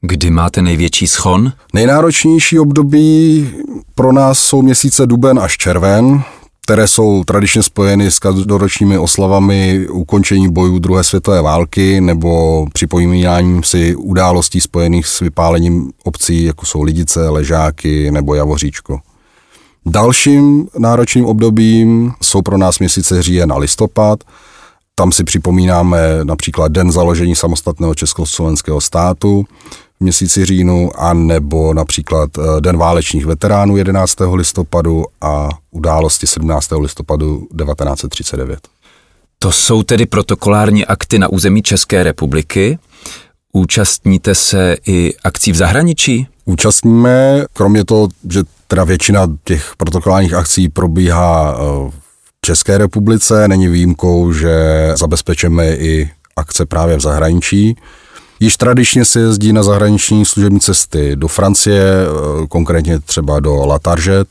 Kdy 0.00 0.30
máte 0.30 0.62
největší 0.62 1.06
schon? 1.06 1.52
Nejnáročnější 1.74 2.58
období 2.58 3.50
pro 3.94 4.12
nás 4.12 4.38
jsou 4.38 4.62
měsíce 4.62 5.06
duben 5.06 5.38
až 5.38 5.56
červen, 5.56 6.22
které 6.66 6.88
jsou 6.88 7.24
tradičně 7.24 7.62
spojeny 7.62 8.10
s 8.10 8.18
každoročními 8.18 8.98
oslavami 8.98 9.88
ukončení 9.88 10.52
bojů 10.52 10.78
druhé 10.78 11.04
světové 11.04 11.42
války 11.42 12.00
nebo 12.00 12.66
připomínáním 12.72 13.62
si 13.62 13.96
událostí 13.96 14.60
spojených 14.60 15.06
s 15.06 15.20
vypálením 15.20 15.92
obcí, 16.04 16.44
jako 16.44 16.66
jsou 16.66 16.82
Lidice, 16.82 17.28
Ležáky 17.28 18.10
nebo 18.10 18.34
Javoříčko. 18.34 19.00
Dalším 19.86 20.68
náročným 20.78 21.26
obdobím 21.26 22.12
jsou 22.22 22.42
pro 22.42 22.58
nás 22.58 22.78
měsíce 22.78 23.22
říjen 23.22 23.52
a 23.52 23.58
listopad. 23.58 24.24
Tam 24.94 25.12
si 25.12 25.24
připomínáme 25.24 26.00
například 26.22 26.72
den 26.72 26.92
založení 26.92 27.36
samostatného 27.36 27.94
československého 27.94 28.80
státu 28.80 29.44
v 29.96 30.00
měsíci 30.00 30.44
říjnu, 30.44 30.90
a 30.96 31.14
nebo 31.14 31.74
například 31.74 32.30
eh, 32.38 32.60
Den 32.60 32.76
válečných 32.76 33.26
veteránů 33.26 33.76
11. 33.76 34.16
listopadu 34.34 35.04
a 35.20 35.48
události 35.70 36.26
17. 36.26 36.70
listopadu 36.80 37.38
1939. 37.38 38.58
To 39.38 39.52
jsou 39.52 39.82
tedy 39.82 40.06
protokolární 40.06 40.86
akty 40.86 41.18
na 41.18 41.28
území 41.28 41.62
České 41.62 42.02
republiky. 42.02 42.78
Účastníte 43.52 44.34
se 44.34 44.76
i 44.86 45.14
akcí 45.24 45.52
v 45.52 45.56
zahraničí? 45.56 46.26
Účastníme, 46.44 47.44
kromě 47.52 47.84
toho, 47.84 48.08
že 48.30 48.42
teda 48.66 48.84
většina 48.84 49.26
těch 49.44 49.72
protokolárních 49.76 50.34
akcí 50.34 50.68
probíhá 50.68 51.56
eh, 51.56 51.90
v 51.90 52.46
České 52.46 52.78
republice, 52.78 53.48
není 53.48 53.68
výjimkou, 53.68 54.32
že 54.32 54.56
zabezpečíme 54.96 55.68
i 55.68 56.10
akce 56.36 56.66
právě 56.66 56.96
v 56.96 57.00
zahraničí. 57.00 57.76
Již 58.40 58.56
tradičně 58.56 59.04
se 59.04 59.20
jezdí 59.20 59.52
na 59.52 59.62
zahraniční 59.62 60.24
služební 60.24 60.60
cesty 60.60 61.16
do 61.16 61.28
Francie, 61.28 61.82
eh, 61.82 62.46
konkrétně 62.46 62.98
třeba 62.98 63.40
do 63.40 63.66
Lataržet, 63.66 64.28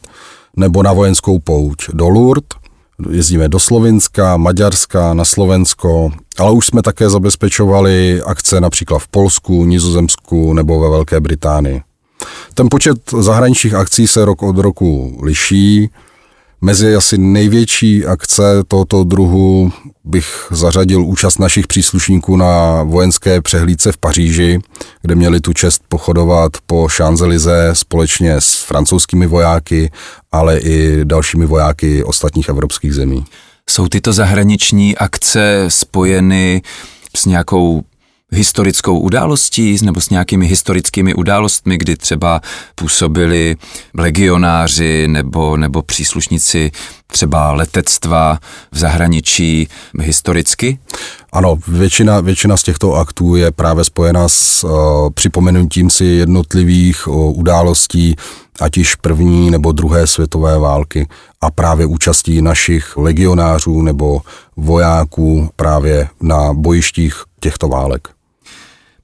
nebo 0.57 0.83
na 0.83 0.93
vojenskou 0.93 1.39
pouť 1.39 1.89
do 1.93 2.09
Lourdes. 2.09 2.57
Jezdíme 3.09 3.49
do 3.49 3.59
Slovinska, 3.59 4.37
Maďarska, 4.37 5.13
na 5.13 5.25
Slovensko, 5.25 6.11
ale 6.37 6.51
už 6.51 6.67
jsme 6.67 6.81
také 6.81 7.09
zabezpečovali 7.09 8.21
akce 8.25 8.61
například 8.61 8.99
v 8.99 9.07
Polsku, 9.07 9.65
Nizozemsku 9.65 10.53
nebo 10.53 10.79
ve 10.79 10.89
Velké 10.89 11.19
Británii. 11.19 11.81
Ten 12.53 12.67
počet 12.71 12.97
zahraničních 13.19 13.73
akcí 13.73 14.07
se 14.07 14.25
rok 14.25 14.43
od 14.43 14.57
roku 14.57 15.19
liší. 15.21 15.89
Mezi 16.65 16.95
asi 16.95 17.17
největší 17.17 18.05
akce 18.05 18.43
tohoto 18.67 19.03
druhu 19.03 19.71
bych 20.03 20.47
zařadil 20.51 21.05
účast 21.05 21.39
našich 21.39 21.67
příslušníků 21.67 22.37
na 22.37 22.83
vojenské 22.83 23.41
přehlídce 23.41 23.91
v 23.91 23.97
Paříži, 23.97 24.59
kde 25.01 25.15
měli 25.15 25.41
tu 25.41 25.53
čest 25.53 25.81
pochodovat 25.89 26.51
po 26.65 26.87
Champs-Élysées 26.87 27.71
společně 27.71 28.33
s 28.33 28.63
francouzskými 28.63 29.27
vojáky, 29.27 29.91
ale 30.31 30.57
i 30.59 30.99
dalšími 31.03 31.45
vojáky 31.45 32.03
ostatních 32.03 32.49
evropských 32.49 32.93
zemí. 32.93 33.25
Jsou 33.69 33.87
tyto 33.87 34.13
zahraniční 34.13 34.97
akce 34.97 35.65
spojeny 35.67 36.61
s 37.15 37.25
nějakou 37.25 37.83
historickou 38.35 38.99
událostí 38.99 39.77
nebo 39.81 40.01
s 40.01 40.09
nějakými 40.09 40.47
historickými 40.47 41.13
událostmi, 41.13 41.77
kdy 41.77 41.95
třeba 41.95 42.41
působili 42.75 43.55
legionáři 43.93 45.07
nebo, 45.07 45.57
nebo 45.57 45.81
příslušníci 45.81 46.71
třeba 47.07 47.51
letectva 47.51 48.39
v 48.71 48.77
zahraničí 48.77 49.67
historicky? 49.99 50.79
Ano, 51.31 51.57
většina, 51.67 52.19
většina 52.19 52.57
z 52.57 52.63
těchto 52.63 52.93
aktů 52.93 53.35
je 53.35 53.51
právě 53.51 53.83
spojena 53.83 54.29
s 54.29 54.63
uh, 54.63 54.71
připomenutím 55.13 55.89
si 55.89 56.05
jednotlivých 56.05 57.07
uh, 57.07 57.39
událostí, 57.39 58.15
ať 58.59 58.77
již 58.77 58.95
první 58.95 59.51
nebo 59.51 59.71
druhé 59.71 60.07
světové 60.07 60.57
války 60.57 61.07
a 61.41 61.51
právě 61.51 61.85
účastí 61.85 62.41
našich 62.41 62.97
legionářů 62.97 63.81
nebo 63.81 64.21
vojáků 64.57 65.49
právě 65.55 66.09
na 66.21 66.53
bojištích 66.53 67.23
těchto 67.39 67.67
válek. 67.67 68.14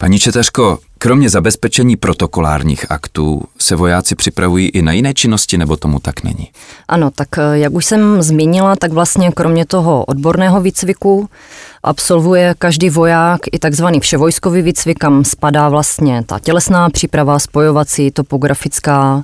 Paní 0.01 0.19
Četeřko, 0.19 0.79
kromě 0.97 1.29
zabezpečení 1.29 1.95
protokolárních 1.95 2.91
aktů 2.91 3.41
se 3.59 3.75
vojáci 3.75 4.15
připravují 4.15 4.69
i 4.69 4.81
na 4.81 4.91
jiné 4.91 5.13
činnosti, 5.13 5.57
nebo 5.57 5.77
tomu 5.77 5.99
tak 5.99 6.23
není? 6.23 6.49
Ano, 6.87 7.11
tak 7.11 7.27
eh, 7.37 7.41
jak 7.53 7.73
už 7.73 7.85
jsem 7.85 8.21
zmínila, 8.21 8.75
tak 8.75 8.91
vlastně 8.91 9.31
kromě 9.31 9.65
toho 9.65 10.05
odborného 10.05 10.61
výcviku 10.61 11.29
absolvuje 11.83 12.55
každý 12.57 12.89
voják 12.89 13.41
i 13.51 13.59
takzvaný 13.59 13.99
vševojskový 13.99 14.61
výcvik, 14.61 14.99
kam 14.99 15.25
spadá 15.25 15.69
vlastně 15.69 16.23
ta 16.25 16.39
tělesná 16.39 16.89
příprava, 16.89 17.39
spojovací, 17.39 18.11
topografická, 18.11 19.23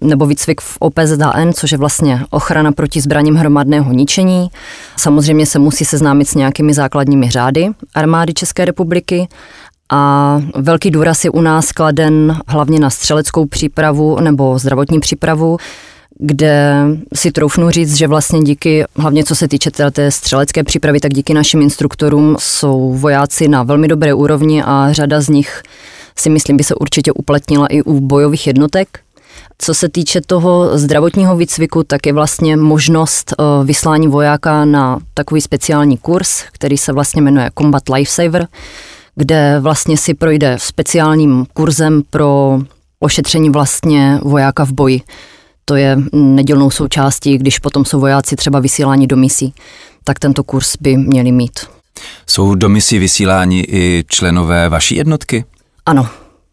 nebo 0.00 0.26
výcvik 0.26 0.60
v 0.60 0.76
OPZN, 0.78 1.52
což 1.54 1.72
je 1.72 1.78
vlastně 1.78 2.24
ochrana 2.30 2.72
proti 2.72 3.00
zbraním 3.00 3.34
hromadného 3.34 3.92
ničení. 3.92 4.48
Samozřejmě 4.96 5.46
se 5.46 5.58
musí 5.58 5.84
seznámit 5.84 6.28
s 6.28 6.34
nějakými 6.34 6.74
základními 6.74 7.30
řády 7.30 7.68
armády 7.94 8.34
České 8.34 8.64
republiky 8.64 9.28
a 9.90 10.40
velký 10.54 10.90
důraz 10.90 11.24
je 11.24 11.30
u 11.30 11.40
nás 11.40 11.72
kladen 11.72 12.36
hlavně 12.46 12.80
na 12.80 12.90
střeleckou 12.90 13.46
přípravu 13.46 14.20
nebo 14.20 14.58
zdravotní 14.58 15.00
přípravu, 15.00 15.56
kde 16.18 16.84
si 17.14 17.32
troufnu 17.32 17.70
říct, 17.70 17.96
že 17.96 18.08
vlastně 18.08 18.40
díky, 18.40 18.84
hlavně 18.96 19.24
co 19.24 19.34
se 19.34 19.48
týče 19.48 19.70
té 19.70 20.10
střelecké 20.10 20.64
přípravy, 20.64 21.00
tak 21.00 21.14
díky 21.14 21.34
našim 21.34 21.62
instruktorům 21.62 22.36
jsou 22.38 22.92
vojáci 22.92 23.48
na 23.48 23.62
velmi 23.62 23.88
dobré 23.88 24.14
úrovni 24.14 24.62
a 24.62 24.92
řada 24.92 25.20
z 25.20 25.28
nich 25.28 25.62
si 26.16 26.30
myslím 26.30 26.56
by 26.56 26.64
se 26.64 26.74
určitě 26.74 27.12
uplatnila 27.12 27.66
i 27.66 27.82
u 27.82 28.00
bojových 28.00 28.46
jednotek. 28.46 29.00
Co 29.58 29.74
se 29.74 29.88
týče 29.88 30.20
toho 30.20 30.78
zdravotního 30.78 31.36
výcviku, 31.36 31.84
tak 31.84 32.06
je 32.06 32.12
vlastně 32.12 32.56
možnost 32.56 33.32
eh, 33.32 33.64
vyslání 33.64 34.08
vojáka 34.08 34.64
na 34.64 34.98
takový 35.14 35.40
speciální 35.40 35.98
kurz, 35.98 36.42
který 36.52 36.78
se 36.78 36.92
vlastně 36.92 37.22
jmenuje 37.22 37.50
Combat 37.58 37.88
Lifesaver, 37.88 38.48
kde 39.16 39.56
vlastně 39.60 39.96
si 39.96 40.14
projde 40.14 40.56
speciálním 40.60 41.46
kurzem 41.52 42.02
pro 42.10 42.58
ošetření 43.00 43.50
vlastně 43.50 44.18
vojáka 44.22 44.64
v 44.64 44.72
boji. 44.72 45.00
To 45.64 45.76
je 45.76 45.98
nedělnou 46.12 46.70
součástí, 46.70 47.38
když 47.38 47.58
potom 47.58 47.84
jsou 47.84 48.00
vojáci 48.00 48.36
třeba 48.36 48.60
vysíláni 48.60 49.06
do 49.06 49.16
misí, 49.16 49.54
tak 50.04 50.18
tento 50.18 50.44
kurz 50.44 50.76
by 50.80 50.96
měli 50.96 51.32
mít. 51.32 51.60
Jsou 52.26 52.54
do 52.54 52.68
misí 52.68 52.98
vysíláni 52.98 53.64
i 53.68 54.04
členové 54.08 54.68
vaší 54.68 54.96
jednotky? 54.96 55.44
Ano, 55.86 56.08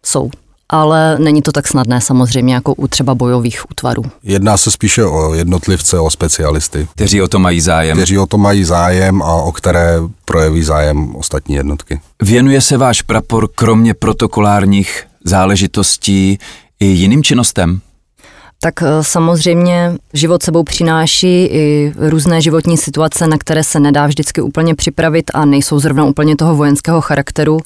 jsou 0.06 0.30
ale 0.72 1.20
není 1.20 1.42
to 1.42 1.52
tak 1.52 1.68
snadné 1.68 2.02
samozřejmě 2.02 2.54
jako 2.54 2.74
u 2.74 2.88
třeba 2.88 3.16
bojových 3.16 3.72
útvarů. 3.72 4.04
Jedná 4.24 4.58
se 4.58 4.72
spíše 4.72 5.06
o 5.06 5.34
jednotlivce, 5.34 6.00
o 6.00 6.10
specialisty. 6.10 6.88
Kteří 6.96 7.22
o 7.22 7.28
to 7.28 7.40
mají 7.40 7.62
zájem. 7.62 7.98
Kteří 7.98 8.18
o 8.18 8.26
to 8.26 8.38
mají 8.38 8.64
zájem 8.64 9.22
a 9.22 9.34
o 9.34 9.52
které 9.52 9.98
projeví 10.26 10.64
zájem 10.64 11.16
ostatní 11.16 11.56
jednotky. 11.56 12.02
Věnuje 12.22 12.62
se 12.62 12.78
váš 12.78 13.02
prapor 13.02 13.48
kromě 13.56 13.94
protokolárních 13.94 15.04
záležitostí 15.26 16.40
i 16.80 16.86
jiným 16.86 17.24
činnostem? 17.24 17.82
Tak 18.64 18.84
eh, 18.84 18.88
samozřejmě 19.02 19.98
život 20.14 20.44
sebou 20.44 20.64
přináší 20.64 21.46
i 21.46 21.94
různé 21.98 22.42
životní 22.42 22.78
situace, 22.78 23.28
na 23.28 23.38
které 23.38 23.64
se 23.64 23.80
nedá 23.80 24.08
vždycky 24.08 24.42
úplně 24.42 24.76
připravit 24.76 25.32
a 25.34 25.46
nejsou 25.46 25.80
zrovna 25.80 26.06
úplně 26.06 26.36
toho 26.36 26.56
vojenského 26.56 27.02
charakteru. 27.02 27.60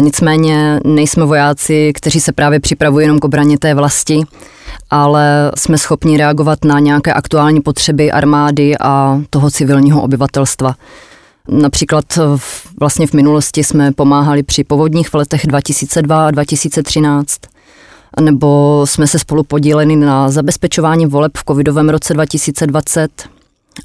Nicméně 0.00 0.80
nejsme 0.84 1.24
vojáci, 1.24 1.92
kteří 1.94 2.20
se 2.20 2.32
právě 2.32 2.60
připravují 2.60 3.04
jenom 3.04 3.18
k 3.18 3.24
obraně 3.24 3.58
té 3.58 3.74
vlasti, 3.74 4.22
ale 4.90 5.52
jsme 5.56 5.78
schopni 5.78 6.16
reagovat 6.16 6.64
na 6.64 6.78
nějaké 6.78 7.12
aktuální 7.12 7.60
potřeby 7.60 8.12
armády 8.12 8.78
a 8.80 9.20
toho 9.30 9.50
civilního 9.50 10.02
obyvatelstva. 10.02 10.74
Například 11.48 12.04
vlastně 12.80 13.06
v 13.06 13.12
minulosti 13.12 13.64
jsme 13.64 13.92
pomáhali 13.92 14.42
při 14.42 14.64
povodních 14.64 15.08
v 15.08 15.14
letech 15.14 15.46
2002 15.46 16.26
a 16.26 16.30
2013 16.30 17.40
nebo 18.20 18.82
jsme 18.86 19.06
se 19.06 19.18
spolu 19.18 19.42
podíleni 19.42 19.96
na 19.96 20.30
zabezpečování 20.30 21.06
voleb 21.06 21.32
v 21.36 21.44
covidovém 21.44 21.88
roce 21.88 22.14
2020 22.14 23.28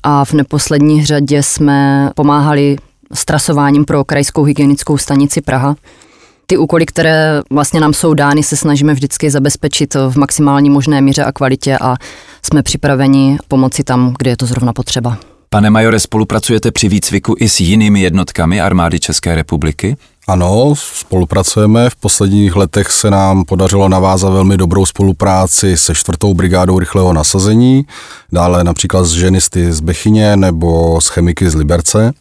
a 0.03 0.25
v 0.25 0.33
neposlední 0.33 1.05
řadě 1.05 1.43
jsme 1.43 2.09
pomáhali 2.15 2.75
s 3.13 3.25
trasováním 3.25 3.85
pro 3.85 4.03
krajskou 4.03 4.43
hygienickou 4.43 4.97
stanici 4.97 5.41
Praha. 5.41 5.75
Ty 6.45 6.57
úkoly, 6.57 6.85
které 6.85 7.41
vlastně 7.49 7.79
nám 7.79 7.93
jsou 7.93 8.13
dány, 8.13 8.43
se 8.43 8.57
snažíme 8.57 8.93
vždycky 8.93 9.29
zabezpečit 9.31 9.95
v 9.95 10.15
maximální 10.15 10.69
možné 10.69 11.01
míře 11.01 11.23
a 11.23 11.31
kvalitě 11.31 11.77
a 11.81 11.95
jsme 12.45 12.63
připraveni 12.63 13.37
pomoci 13.47 13.83
tam, 13.83 14.13
kde 14.17 14.31
je 14.31 14.37
to 14.37 14.45
zrovna 14.45 14.73
potřeba. 14.73 15.17
Pane 15.49 15.69
majore, 15.69 15.99
spolupracujete 15.99 16.71
při 16.71 16.89
výcviku 16.89 17.35
i 17.39 17.49
s 17.49 17.59
jinými 17.59 18.01
jednotkami 18.01 18.61
armády 18.61 18.99
České 18.99 19.35
republiky? 19.35 19.97
Ano, 20.27 20.73
spolupracujeme. 20.75 21.89
V 21.89 21.95
posledních 21.95 22.55
letech 22.55 22.91
se 22.91 23.11
nám 23.11 23.45
podařilo 23.45 23.89
navázat 23.89 24.33
velmi 24.33 24.57
dobrou 24.57 24.85
spolupráci 24.85 25.77
se 25.77 25.95
čtvrtou 25.95 26.33
brigádou 26.33 26.79
rychlého 26.79 27.13
nasazení, 27.13 27.85
dále 28.31 28.63
například 28.63 29.03
s 29.03 29.11
ženisty 29.11 29.73
z 29.73 29.79
Bechyně 29.79 30.37
nebo 30.37 31.01
s 31.01 31.07
chemiky 31.07 31.49
z 31.49 31.55
Liberce. 31.55 32.13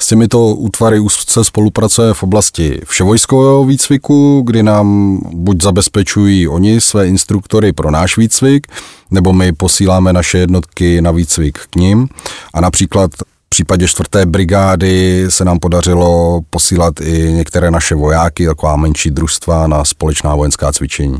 S 0.00 0.06
těmito 0.06 0.46
útvary 0.46 0.98
úzce 0.98 1.44
spolupracuje 1.44 2.14
v 2.14 2.22
oblasti 2.22 2.80
vševojskového 2.84 3.64
výcviku, 3.64 4.42
kdy 4.46 4.62
nám 4.62 5.18
buď 5.34 5.62
zabezpečují 5.62 6.48
oni 6.48 6.80
své 6.80 7.08
instruktory 7.08 7.72
pro 7.72 7.90
náš 7.90 8.16
výcvik, 8.16 8.66
nebo 9.10 9.32
my 9.32 9.52
posíláme 9.52 10.12
naše 10.12 10.38
jednotky 10.38 11.00
na 11.02 11.10
výcvik 11.10 11.58
k 11.70 11.76
ním. 11.76 12.08
A 12.54 12.60
například 12.60 13.10
v 13.48 13.56
případě 13.58 13.88
čtvrté 13.88 14.26
brigády 14.26 15.26
se 15.28 15.44
nám 15.44 15.58
podařilo 15.58 16.40
posílat 16.50 17.00
i 17.00 17.32
některé 17.32 17.70
naše 17.70 17.94
vojáky, 17.94 18.46
taková 18.46 18.76
menší 18.76 19.10
družstva 19.10 19.66
na 19.66 19.84
společná 19.84 20.34
vojenská 20.34 20.72
cvičení. 20.72 21.18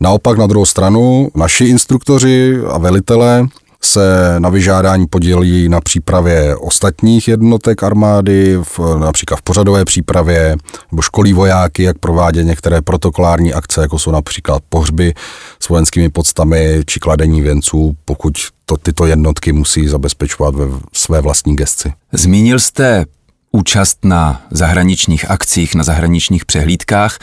Naopak 0.00 0.38
na 0.38 0.46
druhou 0.46 0.66
stranu 0.66 1.28
naši 1.34 1.64
instruktoři 1.64 2.58
a 2.70 2.78
velitelé 2.78 3.46
se 3.84 4.34
na 4.38 4.48
vyžádání 4.48 5.06
podělí 5.06 5.68
na 5.68 5.80
přípravě 5.80 6.56
ostatních 6.56 7.28
jednotek 7.28 7.82
armády, 7.82 8.58
v, 8.62 8.78
například 8.98 9.36
v 9.36 9.42
pořadové 9.42 9.84
přípravě, 9.84 10.56
nebo 10.92 11.02
školí 11.02 11.32
vojáky, 11.32 11.82
jak 11.82 11.98
provádět 11.98 12.44
některé 12.44 12.82
protokolární 12.82 13.54
akce, 13.54 13.80
jako 13.80 13.98
jsou 13.98 14.10
například 14.10 14.62
pohřby 14.68 15.14
s 15.60 15.68
vojenskými 15.68 16.08
podstami 16.08 16.82
či 16.86 17.00
kladení 17.00 17.40
věnců, 17.40 17.96
pokud 18.04 18.32
to 18.66 18.76
tyto 18.76 19.06
jednotky 19.06 19.52
musí 19.52 19.88
zabezpečovat 19.88 20.54
ve 20.54 20.64
své 20.92 21.20
vlastní 21.20 21.56
gesci. 21.56 21.92
Zmínil 22.12 22.60
jste 22.60 23.04
účast 23.52 24.04
na 24.04 24.42
zahraničních 24.50 25.30
akcích, 25.30 25.74
na 25.74 25.84
zahraničních 25.84 26.44
přehlídkách. 26.44 27.18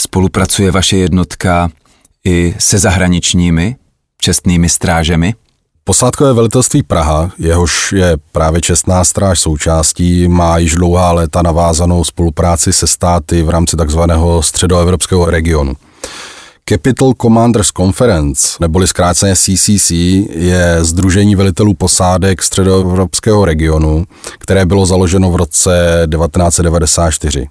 Spolupracuje 0.00 0.70
vaše 0.70 0.96
jednotka 0.96 1.68
i 2.24 2.54
se 2.58 2.78
zahraničními 2.78 3.76
čestnými 4.20 4.68
strážemi? 4.68 5.34
Posádkové 5.88 6.32
velitelství 6.32 6.82
Praha, 6.82 7.30
jehož 7.38 7.92
je 7.92 8.16
právě 8.32 8.60
čestná 8.60 9.04
stráž 9.04 9.40
součástí, 9.40 10.28
má 10.28 10.58
již 10.58 10.74
dlouhá 10.74 11.12
léta 11.12 11.42
navázanou 11.42 12.04
spolupráci 12.04 12.72
se 12.72 12.86
státy 12.86 13.42
v 13.42 13.50
rámci 13.50 13.76
takzvaného 13.76 14.42
středoevropského 14.42 15.30
regionu. 15.30 15.74
Capital 16.68 17.12
Commanders 17.22 17.68
Conference, 17.76 18.56
neboli 18.60 18.86
zkráceně 18.86 19.36
CCC, 19.36 19.90
je 20.30 20.78
Združení 20.80 21.36
velitelů 21.36 21.74
posádek 21.74 22.42
středoevropského 22.42 23.44
regionu, 23.44 24.04
které 24.38 24.66
bylo 24.66 24.86
založeno 24.86 25.30
v 25.30 25.36
roce 25.36 26.06
1994. 26.10 27.48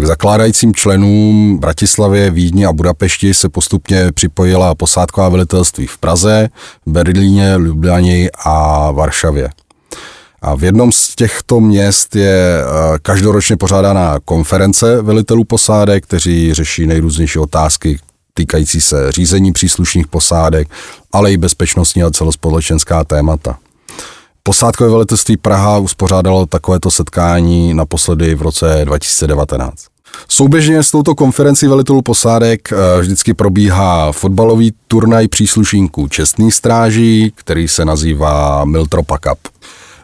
K 0.00 0.04
zakládajícím 0.04 0.74
členům 0.74 1.58
Bratislavě, 1.58 2.30
Vídni 2.30 2.66
a 2.66 2.72
Budapešti 2.72 3.34
se 3.34 3.48
postupně 3.48 4.12
připojila 4.12 4.74
posádková 4.74 5.28
velitelství 5.28 5.86
v 5.86 5.98
Praze, 5.98 6.48
Berlíně, 6.86 7.54
Ljubljani 7.56 8.30
a 8.44 8.90
Varšavě. 8.90 9.50
A 10.42 10.54
v 10.54 10.64
jednom 10.64 10.92
z 10.92 11.14
těchto 11.14 11.60
měst 11.60 12.16
je 12.16 12.60
eh, 12.60 12.98
každoročně 13.02 13.56
pořádaná 13.56 14.18
konference 14.24 15.02
velitelů 15.02 15.44
posádek, 15.44 16.04
kteří 16.04 16.54
řeší 16.54 16.86
nejrůznější 16.86 17.38
otázky 17.38 17.98
týkající 18.34 18.80
se 18.80 19.12
řízení 19.12 19.52
příslušných 19.52 20.06
posádek, 20.06 20.68
ale 21.12 21.32
i 21.32 21.36
bezpečnostní 21.36 22.02
a 22.02 22.10
celospolečenská 22.10 23.04
témata. 23.04 23.58
Posádkové 24.46 24.90
velitelství 24.90 25.36
Praha 25.36 25.78
uspořádalo 25.78 26.46
takovéto 26.46 26.90
setkání 26.90 27.74
naposledy 27.74 28.34
v 28.34 28.42
roce 28.42 28.80
2019. 28.84 29.74
Souběžně 30.28 30.82
s 30.82 30.90
touto 30.90 31.14
konferencí 31.14 31.66
velitelů 31.66 32.02
posádek 32.02 32.72
eh, 32.72 33.00
vždycky 33.00 33.34
probíhá 33.34 34.12
fotbalový 34.12 34.72
turnaj 34.88 35.28
příslušníků 35.28 36.08
čestných 36.08 36.54
stráží, 36.54 37.32
který 37.34 37.68
se 37.68 37.84
nazývá 37.84 38.64
Miltropa 38.64 39.18
Cup. 39.18 39.38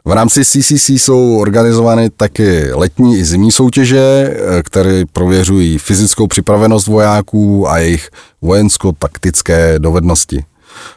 V 0.05 0.12
rámci 0.12 0.44
CCC 0.44 0.88
jsou 0.88 1.38
organizovány 1.38 2.11
taky 2.11 2.72
letní 2.72 3.18
i 3.18 3.24
zimní 3.24 3.53
soutěže, 3.53 3.98
eh, 3.98 4.62
které 4.62 5.03
prověřují 5.12 5.79
fyzickou 5.79 6.26
připravenost 6.26 6.87
vojáků 6.87 7.70
a 7.70 7.79
jejich 7.79 8.11
vojensko-taktické 8.42 9.79
dovednosti. 9.79 10.44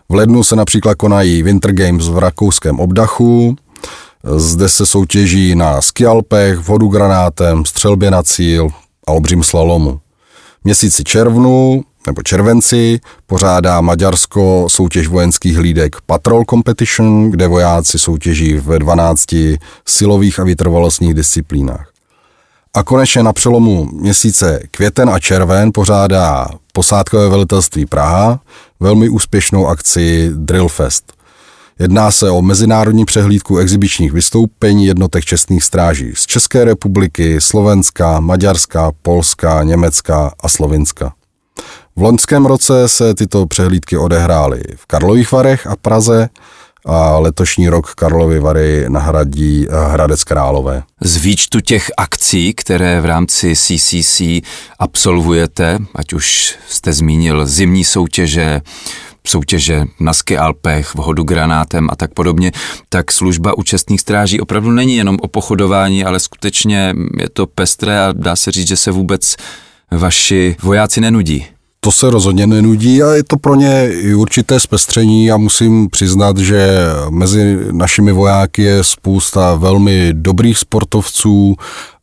V 0.10 0.14
lednu 0.14 0.44
se 0.44 0.56
například 0.56 0.96
konají 0.96 1.44
Winter 1.44 1.74
Games 1.74 2.08
v 2.08 2.18
rakouském 2.18 2.80
obdachu, 2.80 3.56
zde 4.36 4.70
se 4.70 4.86
soutěží 4.86 5.56
na 5.56 5.82
skialpech, 5.82 6.60
vodu 6.60 6.88
granátem, 6.88 7.66
střelbě 7.66 8.12
na 8.12 8.24
cíl 8.24 8.70
a 9.08 9.12
obřím 9.12 9.44
slalomu. 9.44 10.00
V 10.62 10.66
měsíci 10.66 11.04
červnu 11.04 11.84
nebo 12.08 12.22
červenci 12.24 13.00
pořádá 13.26 13.82
Maďarsko 13.82 14.66
soutěž 14.70 15.08
vojenských 15.08 15.56
hlídek 15.56 15.96
Patrol 16.06 16.44
Competition, 16.50 17.32
kde 17.32 17.48
vojáci 17.48 18.00
soutěží 18.00 18.54
ve 18.54 18.80
12 18.80 19.26
silových 19.88 20.40
a 20.40 20.44
vytrvalostních 20.44 21.14
disciplínách. 21.14 21.90
A 22.74 22.84
konečně 22.84 23.24
na 23.24 23.34
přelomu 23.34 23.90
měsíce 23.94 24.60
květen 24.72 25.10
a 25.10 25.20
červen 25.20 25.72
pořádá 25.74 26.48
posádkové 26.76 27.30
velitelství 27.30 27.86
Praha 27.86 28.40
velmi 28.80 29.10
úspěšnou 29.10 29.68
akci 29.68 30.32
Drillfest. 30.36 31.14
Jedná 31.80 32.12
se 32.12 32.30
o 32.30 32.42
mezinárodní 32.42 33.06
přehlídku 33.06 33.58
exibičních 33.58 34.12
vystoupení 34.12 34.86
jednotek 34.86 35.26
čestných 35.26 35.64
stráží 35.64 36.12
z 36.16 36.26
České 36.26 36.66
republiky, 36.66 37.42
Slovenska, 37.42 38.20
Maďarska, 38.20 38.92
Polska, 39.02 39.64
Německa 39.64 40.32
a 40.40 40.50
Slovinska. 40.50 41.14
V 41.96 42.02
loňském 42.02 42.46
roce 42.46 42.90
se 42.90 43.14
tyto 43.14 43.46
přehlídky 43.46 43.98
odehrály 43.98 44.64
v 44.76 44.86
Karlových 44.86 45.32
Varech 45.32 45.68
a 45.68 45.76
Praze 45.76 46.30
a 46.86 47.18
letošní 47.20 47.70
rok 47.70 47.94
Karlovy 47.94 48.40
Vary 48.40 48.86
nahradí 48.88 49.68
eh, 49.70 49.92
Hradec 49.92 50.24
Králové. 50.24 50.84
Z 51.02 51.18
výčtu 51.18 51.60
těch 51.60 51.92
akcí, 51.98 52.54
které 52.54 53.02
v 53.02 53.06
rámci 53.06 53.56
CCC 53.56 54.22
absolvujete, 54.80 55.80
ať 55.96 56.14
už 56.14 56.56
jste 56.70 56.94
zmínil 56.94 57.46
zimní 57.46 57.84
soutěže, 57.84 58.62
soutěže 59.28 59.86
na 60.00 60.14
ski 60.14 60.38
Alpech, 60.38 60.88
v 60.88 60.96
hodu 60.96 61.24
granátem 61.24 61.90
a 61.92 61.96
tak 61.96 62.14
podobně, 62.14 62.52
tak 62.90 63.12
služba 63.12 63.58
účastných 63.58 64.02
stráží 64.02 64.42
opravdu 64.42 64.72
není 64.72 64.96
jenom 64.96 65.18
o 65.22 65.28
pochodování, 65.28 66.06
ale 66.06 66.20
skutečně 66.20 66.94
je 67.20 67.30
to 67.30 67.48
pestré 67.48 68.00
a 68.00 68.14
dá 68.14 68.36
se 68.36 68.52
říct, 68.52 68.68
že 68.68 68.78
se 68.78 68.92
vůbec 68.92 69.36
vaši 69.92 70.56
vojáci 70.62 71.02
nenudí. 71.02 71.46
To 71.84 71.92
se 71.92 72.10
rozhodně 72.10 72.48
nenudí 72.48 73.04
a 73.04 73.14
je 73.14 73.24
to 73.24 73.38
pro 73.38 73.56
ně 73.56 73.90
i 73.92 74.14
určité 74.14 74.60
zpestření 74.60 75.32
a 75.32 75.38
musím 75.38 75.90
přiznat, 75.90 76.38
že 76.38 76.78
mezi 77.10 77.58
našimi 77.72 78.12
vojáky 78.12 78.62
je 78.62 78.84
spousta 78.84 79.56
velmi 79.56 80.10
dobrých 80.14 80.58
sportovců 80.58 81.56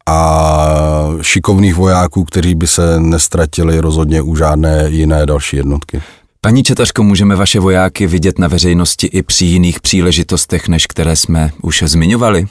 a 0.07 1.09
šikovných 1.23 1.75
vojáků, 1.75 2.25
kteří 2.25 2.55
by 2.55 2.67
se 2.67 3.01
nestratili 3.01 3.81
rozhodně 3.81 4.23
u 4.23 4.37
žádné 4.37 4.85
jiné 4.89 5.27
další 5.27 5.57
jednotky. 5.57 6.03
Paní 6.41 6.63
Četařko, 6.63 7.03
můžeme 7.03 7.37
vaše 7.37 7.61
vojáky 7.61 8.07
vidět 8.07 8.39
na 8.39 8.49
veřejnosti 8.49 9.07
i 9.07 9.23
při 9.23 9.45
jiných 9.45 9.81
příležitostech, 9.81 10.69
než 10.69 10.87
které 10.87 11.17
jsme 11.17 11.51
už 11.63 11.83
zmiňovali? 11.87 12.47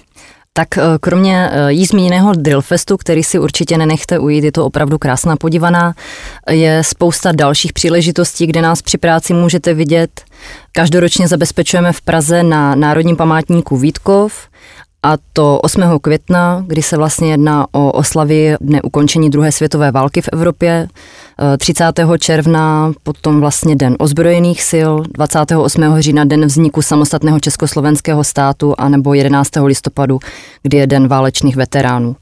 Tak 0.53 0.77
eh, 0.77 0.81
kromě 1.01 1.49
eh, 1.51 1.71
jí 1.71 1.85
zmíněného 1.85 2.33
Drillfestu, 2.33 2.97
který 2.97 3.23
si 3.23 3.39
určitě 3.39 3.77
nenechte 3.77 4.19
ujít, 4.19 4.43
je 4.43 4.51
to 4.51 4.65
opravdu 4.65 4.97
krásná 4.97 5.35
podívaná, 5.35 5.93
je 6.49 6.83
spousta 6.83 7.31
dalších 7.31 7.73
příležitostí, 7.73 8.47
kde 8.47 8.61
nás 8.61 8.81
při 8.81 8.97
práci 8.97 9.33
můžete 9.33 9.73
vidět. 9.73 10.21
Každoročně 10.71 11.27
zabezpečujeme 11.27 11.93
v 11.93 12.01
Praze 12.01 12.43
na 12.43 12.75
Národním 12.75 13.15
památníku 13.15 13.77
Vítkov 13.77 14.49
a 15.03 15.13
to 15.33 15.59
8. 15.59 15.99
května, 16.01 16.63
kdy 16.67 16.81
se 16.81 16.97
vlastně 16.97 17.31
jedná 17.31 17.67
o 17.71 17.91
oslavy 17.91 18.55
dne 18.61 18.81
ukončení 18.81 19.29
druhé 19.29 19.51
světové 19.51 19.91
války 19.91 20.21
v 20.21 20.29
Evropě, 20.33 20.87
30. 21.57 21.85
června 22.19 22.91
potom 23.03 23.39
vlastně 23.39 23.75
Den 23.75 23.95
ozbrojených 23.99 24.63
sil, 24.71 24.91
28. 25.13 25.99
října 25.99 26.25
Den 26.25 26.45
vzniku 26.45 26.81
samostatného 26.81 27.39
československého 27.39 28.23
státu 28.23 28.75
a 28.77 28.89
nebo 28.89 29.13
11. 29.13 29.49
listopadu, 29.63 30.19
kdy 30.63 30.77
je 30.77 30.87
Den 30.87 31.07
válečných 31.07 31.55
veteránů. 31.55 32.15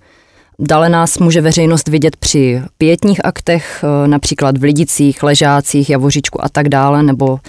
Dále 0.59 0.89
nás 0.89 1.17
může 1.17 1.41
veřejnost 1.41 1.87
vidět 1.87 2.15
při 2.15 2.61
pětních 2.77 3.25
aktech, 3.25 3.85
například 4.05 4.57
v 4.57 4.63
Lidicích, 4.63 5.23
Ležácích, 5.23 5.89
Javoříčku 5.89 6.43
a 6.43 6.49
tak 6.49 6.69
dále, 6.69 7.03
nebo 7.03 7.39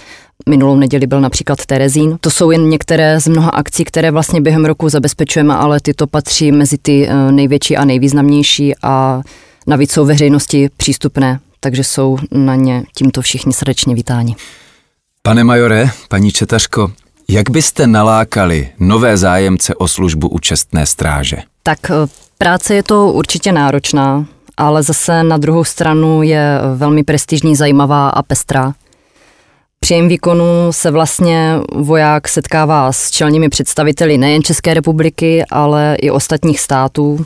Minulou 0.49 0.75
neděli 0.75 1.07
byl 1.07 1.21
například 1.21 1.65
Terezín. 1.65 2.17
To 2.21 2.31
jsou 2.31 2.51
jen 2.51 2.69
některé 2.69 3.19
z 3.19 3.27
mnoha 3.27 3.49
akcí, 3.49 3.85
které 3.85 4.11
vlastně 4.11 4.41
během 4.41 4.65
roku 4.65 4.89
zabezpečujeme, 4.89 5.55
ale 5.55 5.79
tyto 5.79 6.07
patří 6.07 6.51
mezi 6.51 6.77
ty 6.77 7.07
eh, 7.07 7.31
největší 7.31 7.77
a 7.77 7.85
nejvýznamnější 7.85 8.73
a 8.81 9.21
navíc 9.67 9.91
jsou 9.91 10.05
veřejnosti 10.05 10.69
přístupné, 10.77 11.39
takže 11.59 11.83
jsou 11.83 12.17
na 12.31 12.55
ně 12.55 12.83
tímto 12.95 13.21
všichni 13.21 13.53
srdečně 13.53 13.95
vítáni. 13.95 14.35
Pane 15.21 15.43
majore, 15.43 15.89
paní 16.09 16.31
Četařko, 16.31 16.91
jak 17.27 17.49
byste 17.49 17.87
nalákali 17.87 18.69
nové 18.79 19.17
zájemce 19.17 19.75
o 19.75 19.87
službu 19.87 20.27
u 20.29 20.39
čestné 20.39 20.85
stráže? 20.85 21.37
Tak 21.63 21.79
eh, 21.89 21.93
práce 22.37 22.75
je 22.75 22.83
to 22.83 23.11
určitě 23.11 23.51
náročná, 23.51 24.25
ale 24.57 24.83
zase 24.83 25.23
na 25.23 25.37
druhou 25.37 25.63
stranu 25.63 26.23
je 26.23 26.59
velmi 26.75 27.03
prestižní, 27.03 27.55
zajímavá 27.55 28.09
a 28.09 28.21
pestrá. 28.21 28.73
Při 29.79 29.93
jejím 29.93 30.09
výkonu 30.09 30.45
se 30.71 30.91
vlastně 30.91 31.59
voják 31.75 32.27
setkává 32.27 32.91
s 32.91 33.11
čelními 33.11 33.49
představiteli 33.49 34.17
nejen 34.17 34.43
České 34.43 34.73
republiky, 34.73 35.45
ale 35.51 35.95
i 36.01 36.11
ostatních 36.11 36.59
států. 36.59 37.25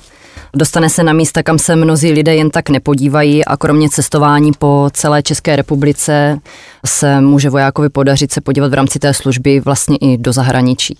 Dostane 0.55 0.89
se 0.89 1.03
na 1.03 1.13
místa, 1.13 1.43
kam 1.43 1.59
se 1.59 1.75
mnozí 1.75 2.11
lidé 2.11 2.35
jen 2.35 2.49
tak 2.49 2.69
nepodívají 2.69 3.45
a 3.45 3.57
kromě 3.57 3.89
cestování 3.89 4.51
po 4.59 4.89
celé 4.93 5.23
České 5.23 5.55
republice 5.55 6.39
se 6.85 7.21
může 7.21 7.49
vojákovi 7.49 7.89
podařit 7.89 8.31
se 8.31 8.41
podívat 8.41 8.71
v 8.71 8.73
rámci 8.73 8.99
té 8.99 9.13
služby 9.13 9.59
vlastně 9.59 9.97
i 9.97 10.17
do 10.17 10.33
zahraničí. 10.33 10.97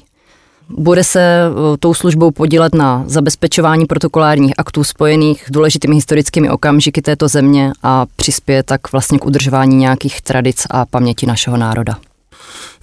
Bude 0.70 1.04
se 1.04 1.20
eh, 1.20 1.78
tou 1.78 1.94
službou 1.94 2.32
podílet 2.32 2.76
na 2.76 3.04
zabezpečování 3.08 3.86
protokolárních 3.86 4.54
aktů 4.58 4.84
spojených 4.84 5.46
s 5.48 5.52
důležitými 5.52 5.96
historickými 5.96 6.50
okamžiky 6.50 7.02
této 7.02 7.28
země 7.28 7.72
a 7.84 8.06
přispěje 8.16 8.64
tak 8.64 8.92
vlastně 8.92 9.20
k 9.20 9.26
udržování 9.26 9.76
nějakých 9.76 10.22
tradic 10.22 10.64
a 10.70 10.86
paměti 10.86 11.26
našeho 11.26 11.58
národa. 11.58 11.98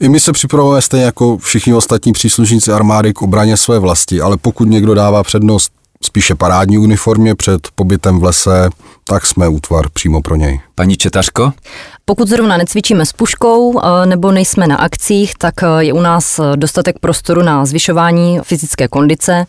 I 0.00 0.08
my 0.08 0.20
se 0.20 0.32
připravujeme 0.32 0.82
stejně 0.82 1.04
jako 1.04 1.38
všichni 1.38 1.74
ostatní 1.74 2.12
příslušníci 2.12 2.72
armády 2.72 3.12
k 3.12 3.22
obraně 3.22 3.56
své 3.56 3.78
vlasti, 3.78 4.20
ale 4.20 4.36
pokud 4.36 4.64
někdo 4.64 4.94
dává 4.94 5.22
přednost 5.22 5.72
spíše 6.02 6.34
parádní 6.34 6.78
uniformě 6.78 7.34
před 7.34 7.68
pobytem 7.74 8.18
v 8.18 8.24
lese, 8.24 8.70
tak 9.04 9.26
jsme 9.26 9.48
útvar 9.48 9.88
přímo 9.92 10.22
pro 10.22 10.36
něj. 10.36 10.60
Paní 10.74 10.96
Četařko? 10.96 11.52
Pokud 12.04 12.28
zrovna 12.28 12.56
necvičíme 12.56 13.06
s 13.06 13.12
puškou 13.12 13.80
eh, 13.80 14.06
nebo 14.06 14.32
nejsme 14.32 14.66
na 14.66 14.76
akcích, 14.76 15.34
tak 15.34 15.54
eh, 15.62 15.66
je 15.78 15.92
u 15.92 16.00
nás 16.00 16.38
eh, 16.38 16.56
dostatek 16.56 16.98
prostoru 16.98 17.42
na 17.42 17.66
zvyšování 17.66 18.38
fyzické 18.42 18.88
kondice. 18.88 19.46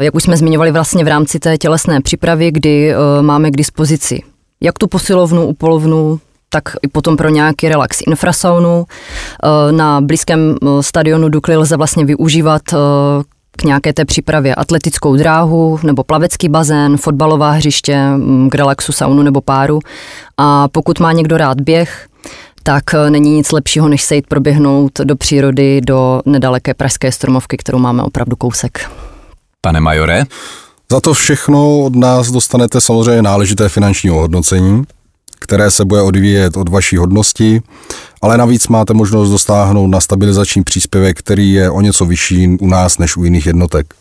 Jak 0.00 0.14
už 0.14 0.22
jsme 0.22 0.36
zmiňovali 0.36 0.72
vlastně 0.72 1.04
v 1.04 1.08
rámci 1.08 1.38
té 1.38 1.58
tělesné 1.58 2.00
přípravy, 2.00 2.50
kdy 2.50 2.94
máme 3.20 3.50
k 3.50 3.56
dispozici 3.56 4.22
jak 4.60 4.78
tu 4.78 4.86
posilovnu, 4.86 5.46
upolovnu, 5.46 6.20
tak 6.48 6.62
i 6.82 6.88
potom 6.88 7.16
pro 7.16 7.28
nějaký 7.28 7.68
relax 7.68 7.98
infrasaunu. 8.06 8.84
Na 9.70 10.00
blízkém 10.00 10.56
stadionu 10.80 11.28
Dukly 11.28 11.56
lze 11.56 11.76
vlastně 11.76 12.04
využívat 12.04 12.62
k 13.56 13.64
nějaké 13.64 13.92
té 13.92 14.04
přípravě 14.04 14.54
atletickou 14.54 15.16
dráhu 15.16 15.78
nebo 15.82 16.04
plavecký 16.04 16.48
bazén, 16.48 16.96
fotbalová 16.96 17.50
hřiště, 17.50 18.08
mm, 18.16 18.50
k 18.50 18.54
relaxu 18.54 18.92
saunu 18.92 19.22
nebo 19.22 19.40
páru. 19.40 19.78
A 20.36 20.68
pokud 20.68 21.00
má 21.00 21.12
někdo 21.12 21.36
rád 21.36 21.60
běh, 21.60 22.08
tak 22.62 22.94
e, 22.94 23.10
není 23.10 23.36
nic 23.36 23.52
lepšího, 23.52 23.88
než 23.88 24.02
se 24.02 24.14
jít 24.16 24.26
proběhnout 24.26 24.92
do 25.04 25.16
přírody, 25.16 25.80
do 25.80 26.22
nedaleké 26.26 26.74
pražské 26.74 27.12
stromovky, 27.12 27.56
kterou 27.56 27.78
máme 27.78 28.02
opravdu 28.02 28.36
kousek. 28.36 28.90
Pane 29.60 29.80
majore? 29.80 30.24
Za 30.90 31.00
to 31.00 31.14
všechno 31.14 31.80
od 31.80 31.96
nás 31.96 32.30
dostanete 32.30 32.80
samozřejmě 32.80 33.22
náležité 33.22 33.68
finanční 33.68 34.10
ohodnocení, 34.10 34.82
které 35.40 35.70
se 35.70 35.84
bude 35.84 36.02
odvíjet 36.02 36.56
od 36.56 36.68
vaší 36.68 36.96
hodnosti, 36.96 37.62
ale 38.24 38.38
navíc 38.38 38.68
máte 38.68 38.94
možnost 38.94 39.30
dostáhnout 39.30 39.86
na 39.86 40.00
stabilizační 40.00 40.62
příspěvek, 40.62 41.18
který 41.18 41.52
je 41.52 41.70
o 41.70 41.80
něco 41.80 42.04
vyšší 42.04 42.48
u 42.60 42.66
nás 42.66 42.98
než 42.98 43.16
u 43.16 43.24
jiných 43.24 43.46
jednotek. 43.46 43.94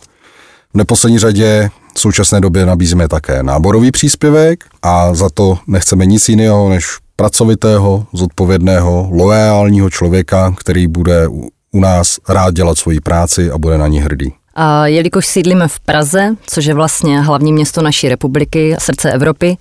V 0.74 0.78
neposlední 0.78 1.20
řadě 1.20 1.70
v 1.96 2.00
současné 2.00 2.42
době 2.42 2.66
nabízíme 2.66 3.08
také 3.08 3.44
náborový 3.44 3.92
příspěvek 3.92 4.64
a 4.82 5.14
za 5.14 5.30
to 5.30 5.58
nechceme 5.68 6.06
nic 6.06 6.30
jiného 6.30 6.70
než 6.70 6.86
pracovitého, 7.16 8.06
zodpovědného, 8.14 9.10
loajálního 9.12 9.90
člověka, 9.90 10.56
který 10.58 10.88
bude 10.88 11.28
u 11.72 11.80
nás 11.80 12.20
rád 12.30 12.54
dělat 12.54 12.78
svoji 12.78 13.00
práci 13.00 13.52
a 13.52 13.58
bude 13.58 13.78
na 13.78 13.88
ní 13.88 14.00
hrdý. 14.00 14.34
A 14.56 14.88
jelikož 14.88 15.26
sídlíme 15.26 15.68
v 15.68 15.80
Praze, 15.80 16.36
což 16.48 16.66
je 16.66 16.74
vlastně 16.74 17.22
hlavní 17.22 17.54
město 17.54 17.82
naší 17.82 18.10
republiky, 18.10 18.76
srdce 18.80 19.12
Evropy, 19.12 19.58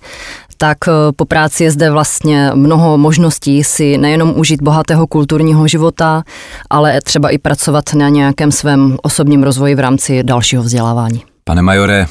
tak 0.57 0.77
eh, 0.87 0.91
po 1.15 1.25
práci 1.25 1.63
je 1.63 1.71
zde 1.71 1.91
vlastně 1.91 2.51
mnoho 2.53 2.97
možností 2.97 3.63
si 3.63 3.97
nejenom 3.97 4.33
užít 4.39 4.61
bohatého 4.61 5.07
kulturního 5.07 5.67
života, 5.67 6.23
ale 6.69 7.01
třeba 7.01 7.29
i 7.29 7.37
pracovat 7.37 7.93
na 7.93 8.09
nějakém 8.09 8.51
svém 8.51 8.97
osobním 9.01 9.43
rozvoji 9.43 9.75
v 9.75 9.79
rámci 9.79 10.23
dalšího 10.23 10.63
vzdělávání. 10.63 11.23
Pane 11.43 11.61
majore, 11.61 12.05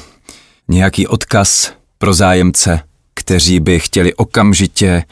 nějaký 0.67 1.07
odkaz 1.07 1.71
pro 1.97 2.13
zájemce, 2.13 2.79
kteří 3.13 3.59
by 3.59 3.79
chtěli 3.79 4.13
okamžitě 4.13 5.03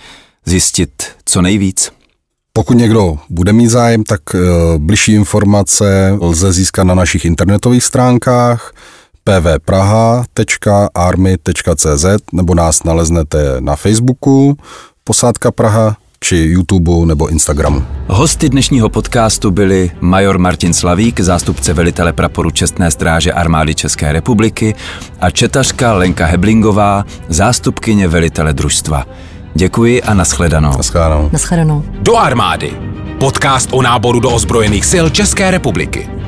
zjistit 0.45 1.03
co 1.25 1.41
nejvíc? 1.41 1.91
Pokud 2.53 2.73
někdo 2.73 3.17
bude 3.29 3.53
mít 3.53 3.67
zájem, 3.67 4.03
tak 4.03 4.21
eh, 4.35 4.39
bližší 4.77 5.13
informace 5.13 6.17
lze 6.21 6.53
získat 6.53 6.83
na 6.83 6.95
našich 6.95 7.25
internetových 7.25 7.83
stránkách 7.83 8.73
pvpraha.army.cz 9.23 12.05
nebo 12.33 12.55
nás 12.55 12.83
naleznete 12.83 13.55
na 13.59 13.75
Facebooku 13.75 14.57
Posádka 15.03 15.51
Praha 15.51 15.95
či 16.23 16.35
YouTube 16.35 17.05
nebo 17.05 17.27
Instagramu. 17.27 17.83
Hosty 18.07 18.49
dnešního 18.49 18.89
podcastu 18.89 19.51
byli 19.51 19.91
major 20.01 20.37
Martin 20.37 20.73
Slavík, 20.73 21.19
zástupce 21.19 21.73
velitele 21.73 22.13
praporu 22.13 22.51
Čestné 22.51 22.91
stráže 22.91 23.33
armády 23.33 23.75
České 23.75 24.11
republiky 24.11 24.75
a 25.19 25.29
četařka 25.29 25.93
Lenka 25.93 26.25
Heblingová, 26.25 27.05
zástupkyně 27.29 28.07
velitele 28.07 28.53
družstva. 28.53 29.05
Děkuji 29.55 30.03
a 30.03 30.13
nashledanou. 30.13 30.77
Nashledanou. 30.77 31.29
Nashledanou. 31.33 31.83
Do 31.99 32.17
armády. 32.17 32.73
Podcast 33.19 33.69
o 33.71 33.81
náboru 33.81 34.19
do 34.19 34.29
ozbrojených 34.29 34.85
sil 34.91 35.05
České 35.09 35.51
republiky. 35.51 36.20